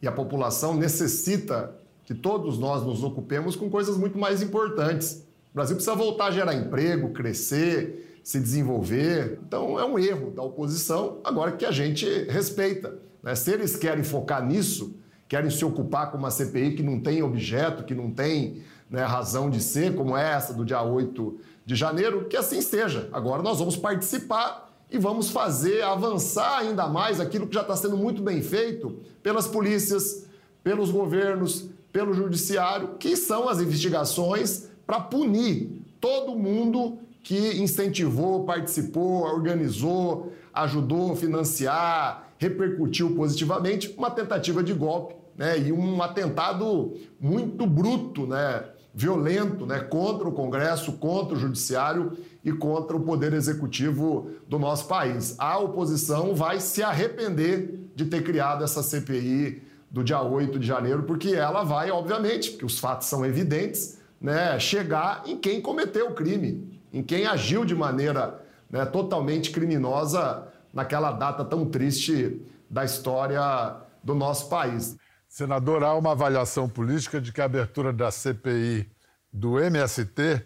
e 0.02 0.08
a 0.08 0.12
população 0.12 0.74
necessita 0.74 1.76
que 2.04 2.16
todos 2.16 2.58
nós 2.58 2.82
nos 2.84 3.04
ocupemos 3.04 3.56
com 3.56 3.70
coisas 3.70 3.96
muito 3.98 4.18
mais 4.18 4.42
importantes. 4.42 5.24
O 5.54 5.56
Brasil 5.56 5.76
precisa 5.76 5.96
voltar 5.96 6.26
a 6.26 6.32
gerar 6.32 6.56
emprego, 6.56 7.10
crescer, 7.10 8.20
se 8.24 8.40
desenvolver. 8.40 9.40
Então 9.46 9.80
é 9.80 9.86
um 9.86 10.00
erro 10.00 10.32
da 10.32 10.42
oposição, 10.42 11.20
agora 11.24 11.52
que 11.52 11.64
a 11.64 11.70
gente 11.70 12.08
respeita. 12.24 12.98
Né? 13.22 13.36
Se 13.36 13.52
eles 13.52 13.76
querem 13.76 14.04
focar 14.04 14.44
nisso, 14.44 14.96
querem 15.28 15.52
se 15.52 15.64
ocupar 15.64 16.10
com 16.10 16.18
uma 16.18 16.32
CPI 16.32 16.76
que 16.76 16.82
não 16.82 17.00
tem 17.00 17.22
objeto, 17.22 17.84
que 17.84 17.94
não 17.94 18.10
tem 18.10 18.64
né, 18.90 19.04
razão 19.04 19.48
de 19.48 19.62
ser, 19.62 19.94
como 19.94 20.18
é 20.18 20.32
essa 20.32 20.56
do 20.56 20.66
dia 20.66 20.82
8 20.82 21.40
de 21.64 21.76
janeiro, 21.76 22.26
que 22.26 22.36
assim 22.36 22.60
seja. 22.60 23.08
Agora 23.14 23.44
nós 23.44 23.60
vamos 23.60 23.78
participar 23.78 24.74
e 24.90 24.98
vamos 24.98 25.30
fazer 25.30 25.84
avançar 25.84 26.62
ainda 26.62 26.88
mais 26.88 27.20
aquilo 27.20 27.46
que 27.46 27.54
já 27.54 27.62
está 27.62 27.76
sendo 27.76 27.96
muito 27.96 28.24
bem 28.24 28.42
feito 28.42 29.02
pelas 29.22 29.48
polícias, 29.48 30.26
pelos 30.64 30.90
governos, 30.90 31.70
pelo 31.92 32.12
judiciário, 32.12 32.96
que 32.98 33.16
são 33.16 33.48
as 33.48 33.60
investigações 33.62 34.73
para 34.86 35.00
punir 35.00 35.82
todo 36.00 36.36
mundo 36.36 36.98
que 37.24 37.62
incentivou, 37.62 38.44
participou, 38.44 39.24
organizou, 39.24 40.34
ajudou, 40.54 41.16
financiar, 41.16 42.34
repercutiu 42.38 43.16
positivamente 43.16 43.94
uma 43.98 44.12
tentativa 44.12 44.62
de 44.62 44.74
golpe 44.74 45.16
né, 45.38 45.58
e 45.60 45.72
um 45.72 46.02
atentado 46.02 46.94
muito 47.20 47.66
bruto, 47.66 48.28
né, 48.28 48.66
violento 48.94 49.66
né, 49.66 49.80
contra 49.80 50.28
o 50.28 50.32
Congresso, 50.32 50.94
contra 50.94 51.36
o 51.36 51.40
Judiciário 51.40 52.12
e 52.44 52.52
contra 52.52 52.96
o 52.96 53.00
Poder 53.00 53.34
Executivo 53.34 54.30
do 54.48 54.60
nosso 54.60 54.88
país. 54.88 55.36
A 55.40 55.58
oposição 55.58 56.36
vai 56.36 56.60
se 56.60 56.84
arrepender 56.84 57.90
de 57.96 58.06
ter 58.06 58.24
criado 58.24 58.64
essa 58.64 58.84
CPI 58.84 59.64
do 59.90 60.04
dia 60.04 60.22
8 60.22 60.60
de 60.60 60.68
janeiro, 60.68 61.04
porque 61.04 61.30
ela 61.30 61.64
vai, 61.64 61.90
obviamente, 61.92 62.52
porque 62.52 62.66
os 62.66 62.80
fatos 62.80 63.08
são 63.08 63.26
evidentes, 63.26 64.00
né, 64.24 64.58
chegar 64.60 65.24
em 65.28 65.38
quem 65.38 65.62
cometeu 65.62 66.10
o 66.10 66.16
crime, 66.16 66.82
em 66.92 67.04
quem 67.04 67.28
agiu 67.28 67.64
de 67.66 67.76
maneira 67.76 68.42
né, 68.70 68.86
totalmente 68.86 69.52
criminosa 69.52 70.48
naquela 70.74 71.12
data 71.12 71.46
tão 71.46 71.66
triste 71.66 72.42
da 72.70 72.84
história 72.84 73.76
do 74.04 74.16
nosso 74.16 74.50
país. 74.50 74.96
Senador, 75.28 75.84
há 75.84 75.94
uma 75.94 76.14
avaliação 76.14 76.68
política 76.70 77.20
de 77.20 77.32
que 77.32 77.42
a 77.42 77.46
abertura 77.46 77.92
da 77.92 78.10
CPI 78.10 78.90
do 79.32 79.60
MST 79.60 80.44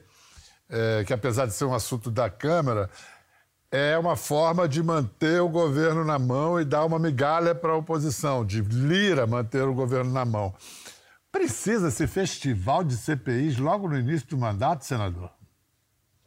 é, 0.69 1.03
que 1.05 1.13
apesar 1.13 1.45
de 1.45 1.53
ser 1.53 1.65
um 1.65 1.73
assunto 1.73 2.11
da 2.11 2.29
Câmara, 2.29 2.89
é 3.71 3.97
uma 3.97 4.15
forma 4.15 4.67
de 4.67 4.81
manter 4.81 5.41
o 5.41 5.49
governo 5.49 6.03
na 6.05 6.17
mão 6.17 6.59
e 6.59 6.65
dar 6.65 6.85
uma 6.85 6.99
migalha 6.99 7.53
para 7.53 7.71
a 7.71 7.77
oposição, 7.77 8.45
de 8.45 8.61
Lira 8.61 9.27
manter 9.27 9.63
o 9.63 9.73
governo 9.73 10.11
na 10.11 10.25
mão. 10.25 10.53
Precisa 11.31 11.89
esse 11.89 12.07
festival 12.07 12.83
de 12.83 12.95
CPIs 12.95 13.57
logo 13.57 13.87
no 13.87 13.97
início 13.97 14.27
do 14.27 14.37
mandato, 14.37 14.85
senador? 14.85 15.31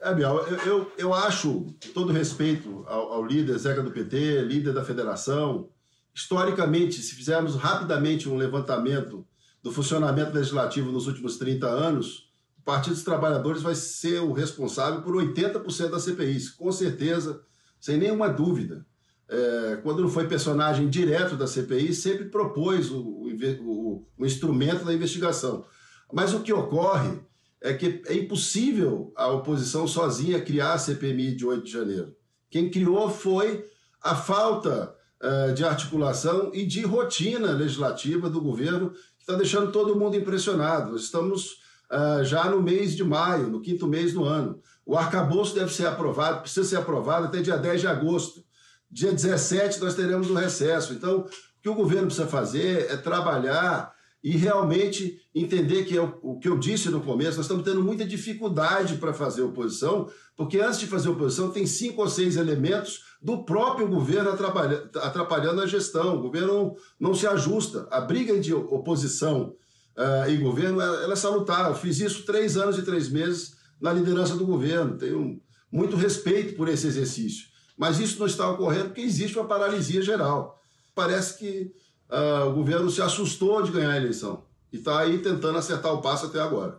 É, 0.00 0.14
Biel, 0.14 0.38
eu, 0.46 0.58
eu, 0.58 0.92
eu 0.96 1.14
acho, 1.14 1.66
todo 1.92 2.12
respeito 2.12 2.84
ao, 2.86 3.12
ao 3.12 3.24
líder 3.24 3.58
Zeca 3.58 3.82
do 3.82 3.90
PT, 3.90 4.42
líder 4.42 4.72
da 4.72 4.84
federação, 4.84 5.68
historicamente, 6.14 7.02
se 7.02 7.14
fizermos 7.14 7.54
rapidamente 7.54 8.28
um 8.28 8.36
levantamento 8.36 9.26
do 9.62 9.70
funcionamento 9.70 10.34
legislativo 10.34 10.90
nos 10.90 11.06
últimos 11.06 11.36
30 11.36 11.66
anos, 11.66 12.30
o 12.58 12.62
Partido 12.62 12.94
dos 12.94 13.04
Trabalhadores 13.04 13.62
vai 13.62 13.74
ser 13.74 14.20
o 14.20 14.32
responsável 14.32 15.02
por 15.02 15.14
80% 15.14 15.90
das 15.90 16.04
CPIs, 16.04 16.50
com 16.50 16.70
certeza, 16.72 17.42
sem 17.78 17.98
nenhuma 17.98 18.28
dúvida. 18.28 18.86
É, 19.32 19.76
quando 19.84 20.02
não 20.02 20.08
foi 20.08 20.26
personagem 20.26 20.88
direto 20.88 21.36
da 21.36 21.46
CPI, 21.46 21.94
sempre 21.94 22.24
propôs 22.24 22.90
o, 22.90 23.00
o, 23.00 24.06
o 24.18 24.26
instrumento 24.26 24.84
da 24.84 24.92
investigação. 24.92 25.64
Mas 26.12 26.34
o 26.34 26.40
que 26.40 26.52
ocorre 26.52 27.20
é 27.60 27.72
que 27.72 28.02
é 28.06 28.14
impossível 28.14 29.12
a 29.16 29.28
oposição 29.28 29.86
sozinha 29.86 30.40
criar 30.40 30.72
a 30.72 30.78
CPMI 30.78 31.36
de 31.36 31.46
8 31.46 31.64
de 31.64 31.70
janeiro. 31.70 32.14
Quem 32.50 32.70
criou 32.70 33.08
foi 33.08 33.64
a 34.02 34.16
falta 34.16 34.94
uh, 35.22 35.52
de 35.52 35.64
articulação 35.64 36.50
e 36.54 36.64
de 36.64 36.82
rotina 36.82 37.52
legislativa 37.52 38.28
do 38.28 38.40
governo, 38.40 38.90
que 38.90 39.20
está 39.20 39.34
deixando 39.34 39.70
todo 39.70 39.94
mundo 39.94 40.16
impressionado. 40.16 40.92
Nós 40.92 41.02
estamos 41.02 41.58
uh, 41.92 42.24
já 42.24 42.50
no 42.50 42.62
mês 42.62 42.96
de 42.96 43.04
maio, 43.04 43.48
no 43.48 43.60
quinto 43.60 43.86
mês 43.86 44.12
do 44.12 44.24
ano. 44.24 44.60
O 44.84 44.96
arcabouço 44.96 45.54
deve 45.54 45.72
ser 45.72 45.86
aprovado, 45.86 46.40
precisa 46.40 46.66
ser 46.66 46.76
aprovado 46.76 47.26
até 47.26 47.40
dia 47.40 47.56
10 47.56 47.82
de 47.82 47.86
agosto. 47.86 48.42
Dia 48.90 49.12
17 49.12 49.80
nós 49.80 49.94
teremos 49.94 50.30
um 50.30 50.34
recesso. 50.34 50.92
Então, 50.92 51.20
o 51.20 51.62
que 51.62 51.68
o 51.68 51.74
governo 51.74 52.06
precisa 52.06 52.26
fazer 52.26 52.90
é 52.90 52.96
trabalhar 52.96 53.94
e 54.22 54.36
realmente 54.36 55.18
entender 55.34 55.84
que 55.84 55.94
eu, 55.94 56.18
o 56.22 56.38
que 56.38 56.48
eu 56.48 56.58
disse 56.58 56.90
no 56.90 57.00
começo, 57.00 57.36
nós 57.36 57.46
estamos 57.46 57.64
tendo 57.64 57.82
muita 57.82 58.04
dificuldade 58.04 58.96
para 58.96 59.14
fazer 59.14 59.42
oposição, 59.42 60.10
porque 60.36 60.58
antes 60.58 60.78
de 60.78 60.86
fazer 60.86 61.08
oposição 61.08 61.50
tem 61.50 61.66
cinco 61.66 62.02
ou 62.02 62.08
seis 62.08 62.36
elementos 62.36 63.04
do 63.22 63.44
próprio 63.44 63.88
governo 63.88 64.30
atrapalhando, 64.30 64.90
atrapalhando 64.98 65.62
a 65.62 65.66
gestão. 65.66 66.16
O 66.16 66.22
governo 66.22 66.52
não, 66.52 66.76
não 66.98 67.14
se 67.14 67.26
ajusta. 67.26 67.86
A 67.90 68.00
briga 68.00 68.38
de 68.38 68.52
oposição 68.52 69.54
uh, 69.96 70.30
e 70.30 70.36
governo 70.36 70.80
ela 70.80 71.12
é 71.12 71.16
salutar. 71.16 71.68
Eu 71.68 71.74
fiz 71.74 72.00
isso 72.00 72.24
três 72.24 72.56
anos 72.56 72.78
e 72.78 72.82
três 72.82 73.08
meses 73.08 73.56
na 73.80 73.92
liderança 73.92 74.36
do 74.36 74.46
governo. 74.46 74.98
Tenho 74.98 75.40
muito 75.72 75.96
respeito 75.96 76.54
por 76.56 76.68
esse 76.68 76.86
exercício. 76.86 77.49
Mas 77.80 77.98
isso 77.98 78.18
não 78.18 78.26
está 78.26 78.46
ocorrendo 78.46 78.88
porque 78.88 79.00
existe 79.00 79.38
uma 79.38 79.48
paralisia 79.48 80.02
geral. 80.02 80.62
Parece 80.94 81.38
que 81.38 81.74
uh, 82.10 82.46
o 82.50 82.52
governo 82.52 82.90
se 82.90 83.00
assustou 83.00 83.62
de 83.62 83.72
ganhar 83.72 83.92
a 83.92 83.96
eleição 83.96 84.44
e 84.70 84.76
está 84.76 85.00
aí 85.00 85.16
tentando 85.22 85.56
acertar 85.56 85.90
o 85.94 86.02
passo 86.02 86.26
até 86.26 86.38
agora. 86.42 86.78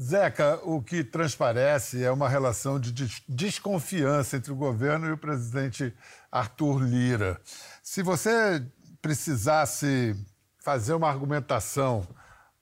Zeca, 0.00 0.60
o 0.62 0.80
que 0.80 1.02
transparece 1.02 2.04
é 2.04 2.10
uma 2.12 2.28
relação 2.28 2.78
de 2.78 2.92
desconfiança 3.28 4.36
entre 4.36 4.52
o 4.52 4.56
governo 4.56 5.08
e 5.08 5.10
o 5.12 5.18
presidente 5.18 5.92
Arthur 6.30 6.84
Lira. 6.84 7.40
Se 7.82 8.00
você 8.00 8.64
precisasse 9.02 10.14
fazer 10.60 10.94
uma 10.94 11.08
argumentação 11.08 12.06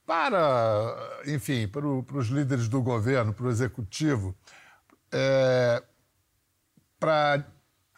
para, 0.06 0.96
enfim, 1.26 1.68
para, 1.68 1.86
o, 1.86 2.02
para 2.02 2.16
os 2.16 2.28
líderes 2.28 2.68
do 2.68 2.80
governo, 2.80 3.34
para 3.34 3.44
o 3.44 3.50
executivo, 3.50 4.34
é, 5.12 5.82
para 7.00 7.44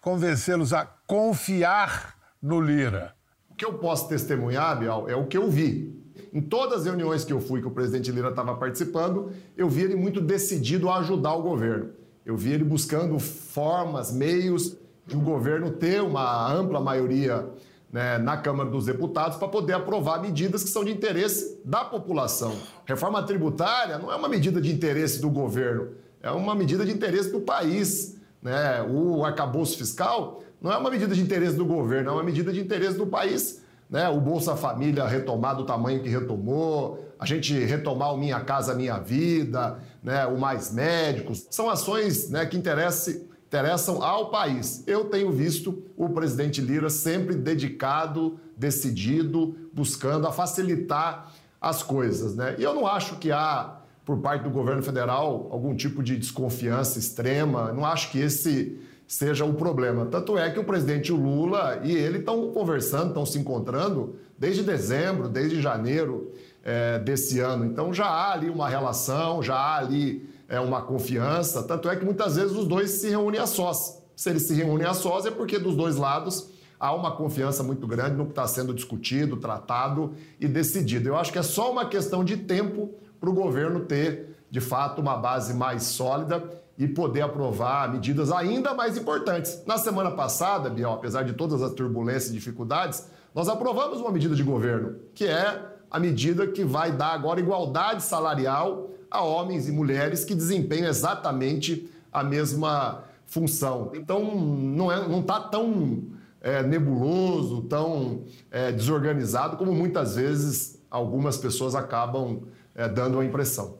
convencê-los 0.01 0.73
a 0.73 0.87
confiar 0.87 2.17
no 2.41 2.61
Lira, 2.61 3.15
o 3.51 3.55
que 3.55 3.67
eu 3.67 3.75
posso 3.75 4.09
testemunhar, 4.09 4.79
Bial, 4.79 5.09
é 5.11 5.15
o 5.15 5.27
que 5.27 5.37
eu 5.37 5.51
vi. 5.51 6.01
Em 6.33 6.41
todas 6.41 6.81
as 6.81 6.87
reuniões 6.87 7.23
que 7.23 7.33
eu 7.33 7.41
fui, 7.41 7.61
que 7.61 7.67
o 7.67 7.71
presidente 7.71 8.11
Lira 8.11 8.31
estava 8.31 8.55
participando, 8.55 9.31
eu 9.55 9.69
vi 9.69 9.83
ele 9.83 9.95
muito 9.95 10.23
decidido 10.23 10.89
a 10.89 10.97
ajudar 10.99 11.35
o 11.35 11.43
governo. 11.43 11.91
Eu 12.25 12.35
vi 12.35 12.53
ele 12.53 12.65
buscando 12.65 13.19
formas, 13.19 14.11
meios 14.11 14.77
de 15.07 15.17
o 15.17 15.21
governo 15.21 15.71
ter 15.71 16.01
uma 16.01 16.51
ampla 16.51 16.81
maioria 16.81 17.47
né, 17.93 18.17
na 18.17 18.39
Câmara 18.39 18.71
dos 18.71 18.87
Deputados 18.87 19.37
para 19.37 19.49
poder 19.49 19.75
aprovar 19.75 20.23
medidas 20.23 20.65
que 20.65 20.71
são 20.71 20.83
de 20.83 20.91
interesse 20.91 21.61
da 21.63 21.85
população. 21.85 22.57
Reforma 22.87 23.23
tributária 23.23 23.99
não 23.99 24.11
é 24.11 24.17
uma 24.17 24.29
medida 24.29 24.63
de 24.63 24.73
interesse 24.73 25.21
do 25.21 25.29
governo, 25.29 25.91
é 26.23 26.31
uma 26.31 26.55
medida 26.55 26.87
de 26.87 26.93
interesse 26.93 27.31
do 27.31 27.41
país. 27.41 28.17
Né? 28.43 28.83
O 28.83 29.25
arcabouço 29.25 29.79
fiscal 29.79 30.43
não 30.61 30.73
é 30.73 30.77
uma 30.77 30.91
medida 30.91 31.15
de 31.15 31.23
interesse 31.23 31.57
do 31.57 31.65
governo, 31.65 32.11
é 32.11 32.13
uma 32.13 32.23
medida 32.23 32.53
de 32.53 32.61
interesse 32.61 32.99
do 32.99 33.07
país. 33.07 33.63
Né? 33.89 34.09
O 34.09 34.21
Bolsa 34.21 34.57
Família 34.57 35.07
retomar 35.07 35.57
do 35.57 35.65
tamanho 35.65 36.03
que 36.03 36.09
retomou, 36.09 37.07
a 37.19 37.27
gente 37.27 37.53
retomar 37.65 38.13
o 38.15 38.17
Minha 38.17 38.41
Casa 38.41 38.75
Minha 38.75 38.99
Vida, 38.99 39.79
né? 40.03 40.27
o 40.27 40.39
Mais 40.39 40.73
Médicos. 40.73 41.47
São 41.51 41.71
ações 41.71 42.31
né, 42.31 42.47
que 42.47 42.57
interessam, 42.57 43.23
interessam 43.47 44.03
ao 44.03 44.31
país. 44.31 44.83
Eu 44.87 45.05
tenho 45.05 45.31
visto 45.31 45.85
o 45.97 46.09
presidente 46.09 46.61
Lira 46.61 46.89
sempre 46.89 47.35
dedicado, 47.35 48.41
decidido, 48.57 49.55
buscando 49.73 50.27
a 50.27 50.33
facilitar 50.33 51.33
as 51.61 51.83
coisas. 51.83 52.35
Né? 52.35 52.57
E 52.59 52.63
eu 52.63 52.75
não 52.75 52.87
acho 52.87 53.17
que 53.17 53.31
há, 53.31 53.77
por 54.13 54.19
parte 54.19 54.43
do 54.43 54.51
governo 54.51 54.83
federal, 54.83 55.49
algum 55.51 55.75
tipo 55.75 56.03
de 56.03 56.19
desconfiança 56.19 56.99
extrema. 56.99 57.73
Não 57.73 57.87
acho 57.87 58.11
que 58.11 58.19
esse 58.19 58.79
seja 59.07 59.43
o 59.47 59.55
problema. 59.55 60.05
Tanto 60.05 60.37
é 60.37 60.51
que 60.51 60.61
o 60.61 60.65
presidente 60.65 61.11
Lula 61.11 61.81
e 61.83 61.97
ele 61.97 62.19
estão 62.19 62.53
conversando, 62.53 63.09
estão 63.09 63.25
se 63.25 63.39
encontrando 63.39 64.17
desde 64.39 64.63
dezembro, 64.63 65.31
desde 65.31 65.63
janeiro 65.63 66.31
é, 66.63 66.99
desse 66.99 67.41
ano. 67.41 67.65
Então 67.65 67.95
já 67.95 68.05
há 68.05 68.35
ali 68.35 68.51
uma 68.51 68.69
relação, 68.69 69.43
já 69.43 69.55
há 69.55 69.79
ali 69.79 70.29
é, 70.47 70.61
uma 70.61 70.83
confiança. 70.83 71.63
Tanto 71.63 71.89
é 71.89 71.97
que 71.97 72.05
muitas 72.05 72.37
vezes 72.37 72.55
os 72.55 72.67
dois 72.67 72.91
se 72.91 73.09
reúnem 73.09 73.41
a 73.41 73.47
sós. 73.47 73.99
Se 74.15 74.29
eles 74.29 74.43
se 74.43 74.53
reúnem 74.53 74.87
a 74.87 74.93
sós 74.93 75.25
é 75.25 75.31
porque 75.31 75.59
dos 75.59 75.75
dois 75.75 75.97
lados 75.97 76.51
há 76.79 76.95
uma 76.95 77.13
confiança 77.13 77.63
muito 77.63 77.87
grande 77.87 78.17
no 78.17 78.27
que 78.27 78.33
está 78.33 78.47
sendo 78.47 78.75
discutido, 78.75 79.39
tratado 79.39 80.13
e 80.39 80.47
decidido. 80.47 81.09
Eu 81.09 81.17
acho 81.17 81.33
que 81.33 81.39
é 81.39 81.43
só 81.43 81.73
uma 81.73 81.87
questão 81.87 82.23
de 82.23 82.37
tempo 82.37 82.95
para 83.23 83.31
o 83.31 83.33
governo 83.33 83.79
ter, 83.85 84.37
de 84.51 84.61
fato, 84.61 85.01
uma 85.01 85.17
base 85.17 85.55
mais 85.55 85.85
sólida 85.85 86.43
e 86.77 86.89
poder 86.89 87.21
aprovar 87.21 87.93
medidas 87.93 88.33
ainda 88.33 88.75
mais 88.75 88.99
importantes. 88.99 89.63
Na 89.65 89.79
semana 89.79 90.11
passada, 90.11 90.69
Biel, 90.69 90.91
apesar 90.91 91.23
de 91.23 91.33
todas 91.33 91.63
as 91.63 91.73
turbulências 91.73 92.31
e 92.31 92.33
dificuldades, 92.33 93.07
nós 93.33 93.49
aprovamos 93.49 94.01
uma 94.01 94.11
medida 94.11 94.35
de 94.35 94.43
governo, 94.43 94.97
que 95.15 95.25
é 95.25 95.63
a 95.89 96.01
medida 96.01 96.49
que 96.49 96.65
vai 96.65 96.91
dar 96.91 97.13
agora 97.13 97.39
igualdade 97.39 98.03
salarial 98.03 98.91
a 99.09 99.23
homens 99.23 99.69
e 99.69 99.73
mulheres 99.73 100.25
que 100.25 100.35
desempenham 100.35 100.89
exatamente 100.89 101.89
a 102.13 102.25
mesma 102.25 103.05
função. 103.25 103.93
Então, 103.95 104.35
não 104.35 104.91
está 104.91 105.09
não 105.09 105.23
tá 105.23 105.39
tão 105.39 106.03
é, 106.41 106.61
nebuloso, 106.65 107.63
tão 107.63 108.25
é, 108.51 108.73
desorganizado 108.73 109.57
como 109.57 109.73
muitas 109.73 110.17
vezes 110.17 110.83
algumas 110.91 111.37
pessoas 111.37 111.77
acabam 111.77 112.43
é, 112.75 112.89
dando 112.89 113.21
a 113.21 113.25
impressão. 113.25 113.79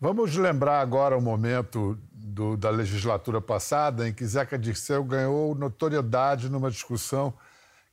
Vamos 0.00 0.36
lembrar 0.36 0.80
agora 0.80 1.16
o 1.16 1.20
momento 1.20 1.96
do, 2.12 2.56
da 2.56 2.70
legislatura 2.70 3.40
passada 3.40 4.08
em 4.08 4.12
que 4.12 4.26
Zeca 4.26 4.58
Dirceu 4.58 5.04
ganhou 5.04 5.54
notoriedade 5.54 6.48
numa 6.48 6.70
discussão 6.70 7.32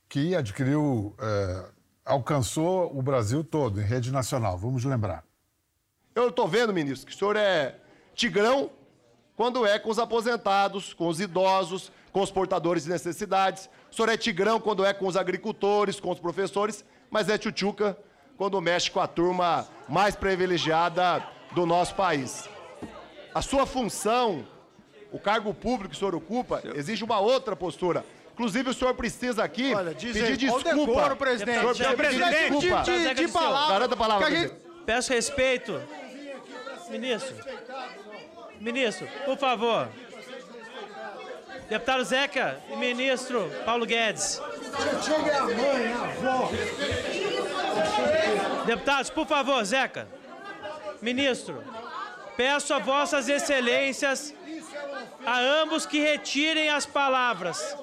que 0.08 0.34
adquiriu, 0.34 1.14
é, 1.20 1.64
alcançou 2.04 2.96
o 2.98 3.00
Brasil 3.00 3.44
todo, 3.44 3.80
em 3.80 3.84
rede 3.84 4.10
nacional. 4.10 4.58
Vamos 4.58 4.84
lembrar. 4.84 5.24
Eu 6.14 6.28
estou 6.28 6.48
vendo, 6.48 6.72
ministro, 6.72 7.06
que 7.06 7.14
o 7.14 7.16
senhor 7.16 7.36
é 7.36 7.78
tigrão 8.14 8.70
quando 9.36 9.64
é 9.64 9.78
com 9.78 9.88
os 9.88 9.98
aposentados, 9.98 10.92
com 10.92 11.06
os 11.06 11.20
idosos, 11.20 11.92
com 12.12 12.20
os 12.20 12.30
portadores 12.30 12.84
de 12.84 12.90
necessidades. 12.90 13.70
O 13.90 13.94
senhor 13.94 14.08
é 14.08 14.16
tigrão 14.16 14.60
quando 14.60 14.84
é 14.84 14.92
com 14.92 15.06
os 15.06 15.16
agricultores, 15.16 16.00
com 16.00 16.10
os 16.10 16.18
professores, 16.18 16.84
mas 17.08 17.28
é 17.28 17.38
tchutchuca 17.38 17.96
quando 18.40 18.58
mexe 18.58 18.90
com 18.90 18.98
a 18.98 19.06
turma 19.06 19.68
mais 19.86 20.16
privilegiada 20.16 21.22
do 21.52 21.66
nosso 21.66 21.94
país. 21.94 22.48
A 23.34 23.42
sua 23.42 23.66
função, 23.66 24.46
o 25.12 25.18
cargo 25.18 25.52
público 25.52 25.90
que 25.90 25.96
o 25.96 25.98
senhor 25.98 26.14
ocupa, 26.14 26.62
exige 26.74 27.04
uma 27.04 27.20
outra 27.20 27.54
postura. 27.54 28.02
Inclusive, 28.32 28.70
o 28.70 28.72
senhor 28.72 28.94
precisa 28.94 29.44
aqui 29.44 29.74
Olha, 29.74 29.94
pedir 29.94 30.38
desculpa. 30.38 30.74
Decoro, 30.74 31.16
presidente. 31.16 31.66
O 31.66 31.74
senhor 31.74 31.94
pedir 31.94 32.24
desculpa. 32.24 32.82
De, 32.82 33.08
de, 33.08 33.14
de 33.14 33.28
palavra. 33.28 33.74
Garanta 33.74 33.94
a 33.94 33.98
palavra. 33.98 34.30
Gente... 34.30 34.54
Peço 34.86 35.12
respeito. 35.12 35.78
Ministro. 36.88 37.36
Ministro, 38.58 39.06
por 39.26 39.36
favor. 39.36 39.86
Deputado 41.68 42.02
Zeca 42.04 42.58
e 42.72 42.76
ministro 42.76 43.52
Paulo 43.66 43.84
Guedes. 43.84 44.40
Chegue 45.04 45.30
a 45.30 45.44
mãe, 45.44 45.92
a 45.92 46.04
avó. 46.04 46.50
Deputados, 48.66 49.10
por 49.10 49.26
favor, 49.26 49.64
Zeca. 49.64 50.06
Ministro, 51.02 51.62
Peço 52.40 52.72
a 52.72 52.78
vossas 52.78 53.28
excelências, 53.28 54.34
a 55.26 55.38
ambos 55.62 55.84
que 55.84 56.00
retirem 56.00 56.70
as 56.70 56.86
palavras. 56.86 57.76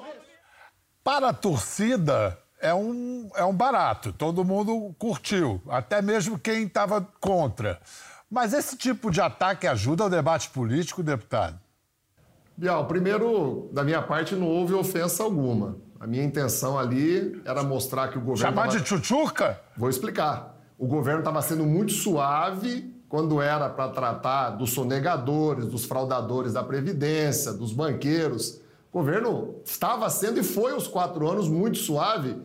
Para 1.03 1.29
a 1.29 1.33
torcida, 1.33 2.35
é 2.59 2.73
um, 2.73 3.29
é 3.35 3.43
um 3.43 3.53
barato. 3.53 4.11
Todo 4.11 4.43
mundo 4.43 4.95
curtiu, 4.97 5.61
até 5.69 6.01
mesmo 6.01 6.39
quem 6.39 6.63
estava 6.63 7.07
contra. 7.21 7.79
Mas 8.31 8.51
esse 8.51 8.75
tipo 8.75 9.11
de 9.11 9.21
ataque 9.21 9.67
ajuda 9.67 10.05
o 10.05 10.09
debate 10.09 10.49
político, 10.49 11.03
deputado? 11.03 11.59
Bial, 12.57 12.87
primeiro, 12.87 13.69
da 13.71 13.83
minha 13.83 14.01
parte, 14.01 14.33
não 14.33 14.47
houve 14.47 14.73
ofensa 14.73 15.21
alguma. 15.21 15.77
A 15.99 16.05
minha 16.05 16.23
intenção 16.23 16.77
ali 16.77 17.41
era 17.45 17.63
mostrar 17.63 18.09
que 18.09 18.17
o 18.17 18.21
governo. 18.21 18.37
Chamar 18.37 18.67
tava... 18.67 18.77
de 18.77 18.83
tchutchuca? 18.83 19.59
Vou 19.75 19.89
explicar. 19.89 20.55
O 20.77 20.85
governo 20.85 21.19
estava 21.19 21.41
sendo 21.41 21.63
muito 21.63 21.91
suave 21.91 22.93
quando 23.09 23.41
era 23.41 23.69
para 23.69 23.89
tratar 23.89 24.51
dos 24.51 24.71
sonegadores, 24.71 25.65
dos 25.65 25.85
fraudadores 25.85 26.53
da 26.53 26.63
Previdência, 26.63 27.53
dos 27.53 27.71
banqueiros. 27.71 28.61
O 28.91 28.99
governo 28.99 29.55
estava 29.65 30.09
sendo 30.09 30.39
e 30.39 30.43
foi 30.43 30.73
os 30.73 30.87
quatro 30.87 31.27
anos 31.27 31.47
muito 31.47 31.77
suave 31.77 32.35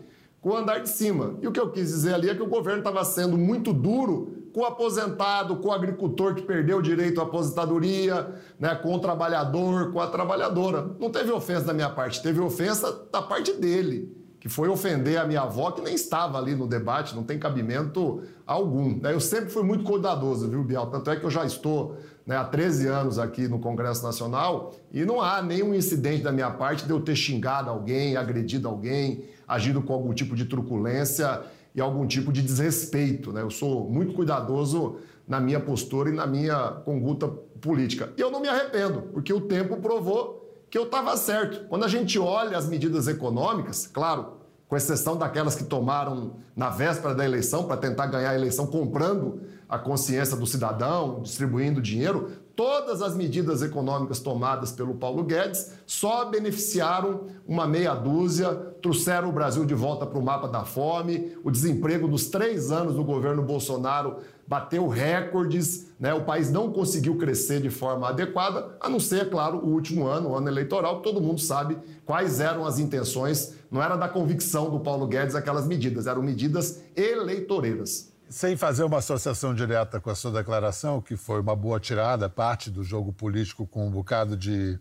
com 0.41 0.51
o 0.51 0.57
andar 0.57 0.79
de 0.79 0.89
cima. 0.89 1.37
E 1.41 1.47
o 1.47 1.53
que 1.53 1.61
eu 1.61 1.71
quis 1.71 1.89
dizer 1.89 2.15
ali 2.15 2.29
é 2.29 2.35
que 2.35 2.43
o 2.43 2.49
governo 2.49 2.79
estava 2.79 3.05
sendo 3.05 3.37
muito 3.37 3.73
duro 3.73 4.42
com 4.53 4.61
o 4.61 4.65
aposentado, 4.65 5.57
com 5.57 5.69
o 5.69 5.73
agricultor 5.73 6.35
que 6.35 6.43
perdeu 6.43 6.79
o 6.79 6.83
direito 6.83 7.21
à 7.21 7.25
aposentadoria, 7.25 8.35
né, 8.59 8.75
com 8.75 8.95
o 8.95 8.99
trabalhador, 8.99 9.93
com 9.93 10.01
a 10.01 10.07
trabalhadora. 10.07 10.91
Não 11.01 11.11
teve 11.11 11.31
ofensa 11.31 11.67
da 11.67 11.73
minha 11.73 11.91
parte, 11.91 12.23
teve 12.23 12.41
ofensa 12.41 13.07
da 13.11 13.23
parte 13.23 13.53
dele 13.55 14.23
que 14.43 14.49
foi 14.49 14.69
ofender 14.69 15.21
a 15.21 15.25
minha 15.25 15.43
avó, 15.43 15.71
que 15.71 15.81
nem 15.81 15.95
estava 15.95 16.37
ali 16.37 16.57
no 16.57 16.67
debate, 16.67 17.15
não 17.15 17.23
tem 17.23 17.39
cabimento 17.39 18.25
algum. 18.45 18.99
Né? 18.99 19.15
Eu 19.15 19.21
sempre 19.21 19.51
fui 19.51 19.63
muito 19.63 19.85
cuidadoso, 19.85 20.49
viu, 20.49 20.65
Biel? 20.65 20.87
Tanto 20.87 21.09
é 21.13 21.15
que 21.15 21.25
eu 21.25 21.31
já 21.31 21.47
estou 21.47 21.97
né, 22.27 22.37
há 22.37 22.43
13 22.43 22.89
anos 22.89 23.21
aqui 23.21 23.47
no 23.47 23.61
Congresso 23.61 24.03
Nacional 24.03 24.75
e 24.93 25.05
não 25.05 25.21
há 25.21 25.41
nenhum 25.41 25.73
incidente 25.73 26.25
da 26.25 26.33
minha 26.33 26.51
parte 26.51 26.85
de 26.85 26.91
eu 26.91 27.01
ter 27.01 27.15
xingado 27.15 27.71
alguém, 27.71 28.17
agredido 28.17 28.67
alguém, 28.67 29.27
agido 29.47 29.81
com 29.81 29.93
algum 29.93 30.13
tipo 30.13 30.35
de 30.35 30.45
truculência 30.47 31.41
e 31.75 31.81
algum 31.81 32.07
tipo 32.07 32.33
de 32.33 32.43
desrespeito. 32.43 33.33
Né? 33.33 33.43
Eu 33.43 33.51
sou 33.51 33.89
muito 33.89 34.15
cuidadoso 34.15 34.97
na 35.27 35.41
minha 35.41 35.61
postura 35.61 36.11
e 36.11 36.13
na 36.13 36.27
minha 36.27 36.83
conduta 36.85 37.29
política. 37.61 38.13
E 38.17 38.21
eu 38.21 38.31
não 38.31 38.41
me 38.41 38.49
arrependo, 38.49 39.03
porque 39.13 39.33
o 39.33 39.41
tempo 39.41 39.77
provou 39.77 40.43
que 40.69 40.77
eu 40.77 40.85
estava 40.85 41.17
certo. 41.17 41.67
Quando 41.69 41.85
a 41.85 41.89
gente 41.89 42.19
olha 42.19 42.57
as 42.57 42.67
medidas 42.67 43.07
econômicas, 43.07 43.87
claro, 43.87 44.39
com 44.69 44.77
exceção 44.77 45.17
daquelas 45.17 45.55
que 45.55 45.65
tomaram 45.65 46.37
na 46.57 46.71
véspera 46.71 47.15
da 47.15 47.25
eleição 47.25 47.65
para 47.65 47.77
tentar 47.77 48.07
ganhar 48.07 48.31
a 48.31 48.35
eleição 48.35 48.67
comprando 48.67 49.43
a 49.69 49.79
consciência 49.79 50.37
do 50.37 50.47
cidadão, 50.47 51.21
distribuindo 51.23 51.81
dinheiro, 51.81 52.31
todas 52.55 53.03
as 53.03 53.15
medidas 53.15 53.63
econômicas 53.63 54.21
tomadas 54.21 54.73
pelo 54.73 54.95
Paulo 54.95 55.23
Guedes 55.25 55.73
só 55.87 56.25
beneficiaram 56.27 57.27
uma 57.47 57.67
meia 57.67 57.95
dúzia, 57.95 58.55
trouxeram 58.81 59.29
o 59.29 59.33
Brasil 59.33 59.65
de 59.65 59.75
volta 59.75 60.07
para 60.07 60.19
o 60.19 60.23
mapa 60.23 60.49
da 60.49 60.65
fome, 60.65 61.37
o 61.43 61.51
desemprego 61.51 62.07
dos 62.07 62.27
três 62.27 62.71
anos 62.71 62.95
do 62.95 63.05
governo 63.05 63.43
Bolsonaro 63.43 64.17
bateu 64.47 64.87
recordes, 64.87 65.87
né? 65.99 66.13
o 66.13 66.25
país 66.25 66.51
não 66.51 66.73
conseguiu 66.73 67.17
crescer 67.17 67.61
de 67.61 67.71
forma 67.71 68.09
adequada, 68.09 68.77
a 68.81 68.89
não 68.89 69.01
ser, 69.01 69.31
claro, 69.31 69.59
o 69.59 69.69
último 69.69 70.07
ano, 70.07 70.31
o 70.31 70.37
ano 70.37 70.49
eleitoral, 70.49 70.99
que 70.99 71.05
todo 71.05 71.21
mundo 71.21 71.41
sabe 71.41 71.79
quais 72.05 72.39
eram 72.39 72.67
as 72.67 72.79
intenções, 72.79 73.55
não 73.71 73.83
era 73.83 73.97
da 73.97 74.09
convicção 74.09 74.69
do 74.69 74.81
Paulo 74.81 75.07
Guedes 75.07 75.35
aquelas 75.35 75.67
medidas, 75.67 76.07
eram 76.07 76.23
medidas 76.23 76.83
eleitoreiras. 76.95 78.12
Sem 78.33 78.57
fazer 78.57 78.83
uma 78.83 78.97
associação 78.97 79.55
direta 79.55 80.01
com 80.01 80.09
a 80.09 80.15
sua 80.15 80.31
declaração, 80.31 81.03
que 81.03 81.19
foi 81.19 81.39
uma 81.39 81.55
boa 81.55 81.79
tirada, 81.79 82.31
parte 82.31 82.71
do 82.71 82.83
jogo 82.83 83.13
político 83.13 83.67
com 83.67 83.87
um 83.87 83.91
bocado 83.91 84.39
de 84.39 84.81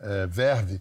é, 0.00 0.26
verve, 0.26 0.80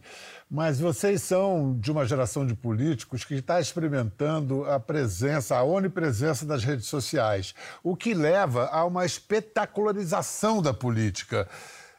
mas 0.50 0.80
vocês 0.80 1.22
são 1.22 1.78
de 1.78 1.92
uma 1.92 2.06
geração 2.06 2.46
de 2.46 2.56
políticos 2.56 3.26
que 3.26 3.34
está 3.34 3.60
experimentando 3.60 4.64
a 4.64 4.80
presença, 4.80 5.58
a 5.58 5.64
onipresença 5.64 6.46
das 6.46 6.64
redes 6.64 6.86
sociais, 6.86 7.54
o 7.84 7.98
que 7.98 8.14
leva 8.14 8.68
a 8.68 8.86
uma 8.86 9.06
espetacularização 9.06 10.62
da 10.62 10.74
política, 10.74 11.50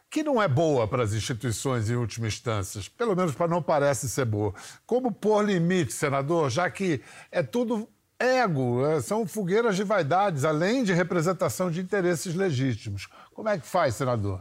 que 0.09 0.23
não 0.23 0.43
é 0.43 0.49
boa 0.49 0.89
para 0.89 1.03
as 1.03 1.13
instituições 1.13 1.91
em 1.91 1.95
última 1.95 2.27
instância, 2.27 2.81
pelo 2.97 3.15
menos 3.15 3.35
para 3.35 3.49
não 3.49 3.61
parece 3.61 4.09
ser 4.09 4.25
boa. 4.25 4.55
Como 4.87 5.13
pôr 5.13 5.45
limite, 5.45 5.93
senador, 5.93 6.49
já 6.49 6.71
que 6.71 7.03
é 7.31 7.43
tudo 7.43 7.87
ego, 8.19 8.85
é, 8.87 9.01
são 9.01 9.27
fogueiras 9.27 9.77
de 9.77 9.85
vaidades, 9.85 10.45
além 10.45 10.83
de 10.83 10.93
representação 10.93 11.71
de 11.71 11.81
interesses 11.81 12.35
legítimos. 12.35 13.09
Como 13.35 13.49
é 13.49 13.59
que 13.59 13.67
faz, 13.67 13.95
senador? 13.95 14.41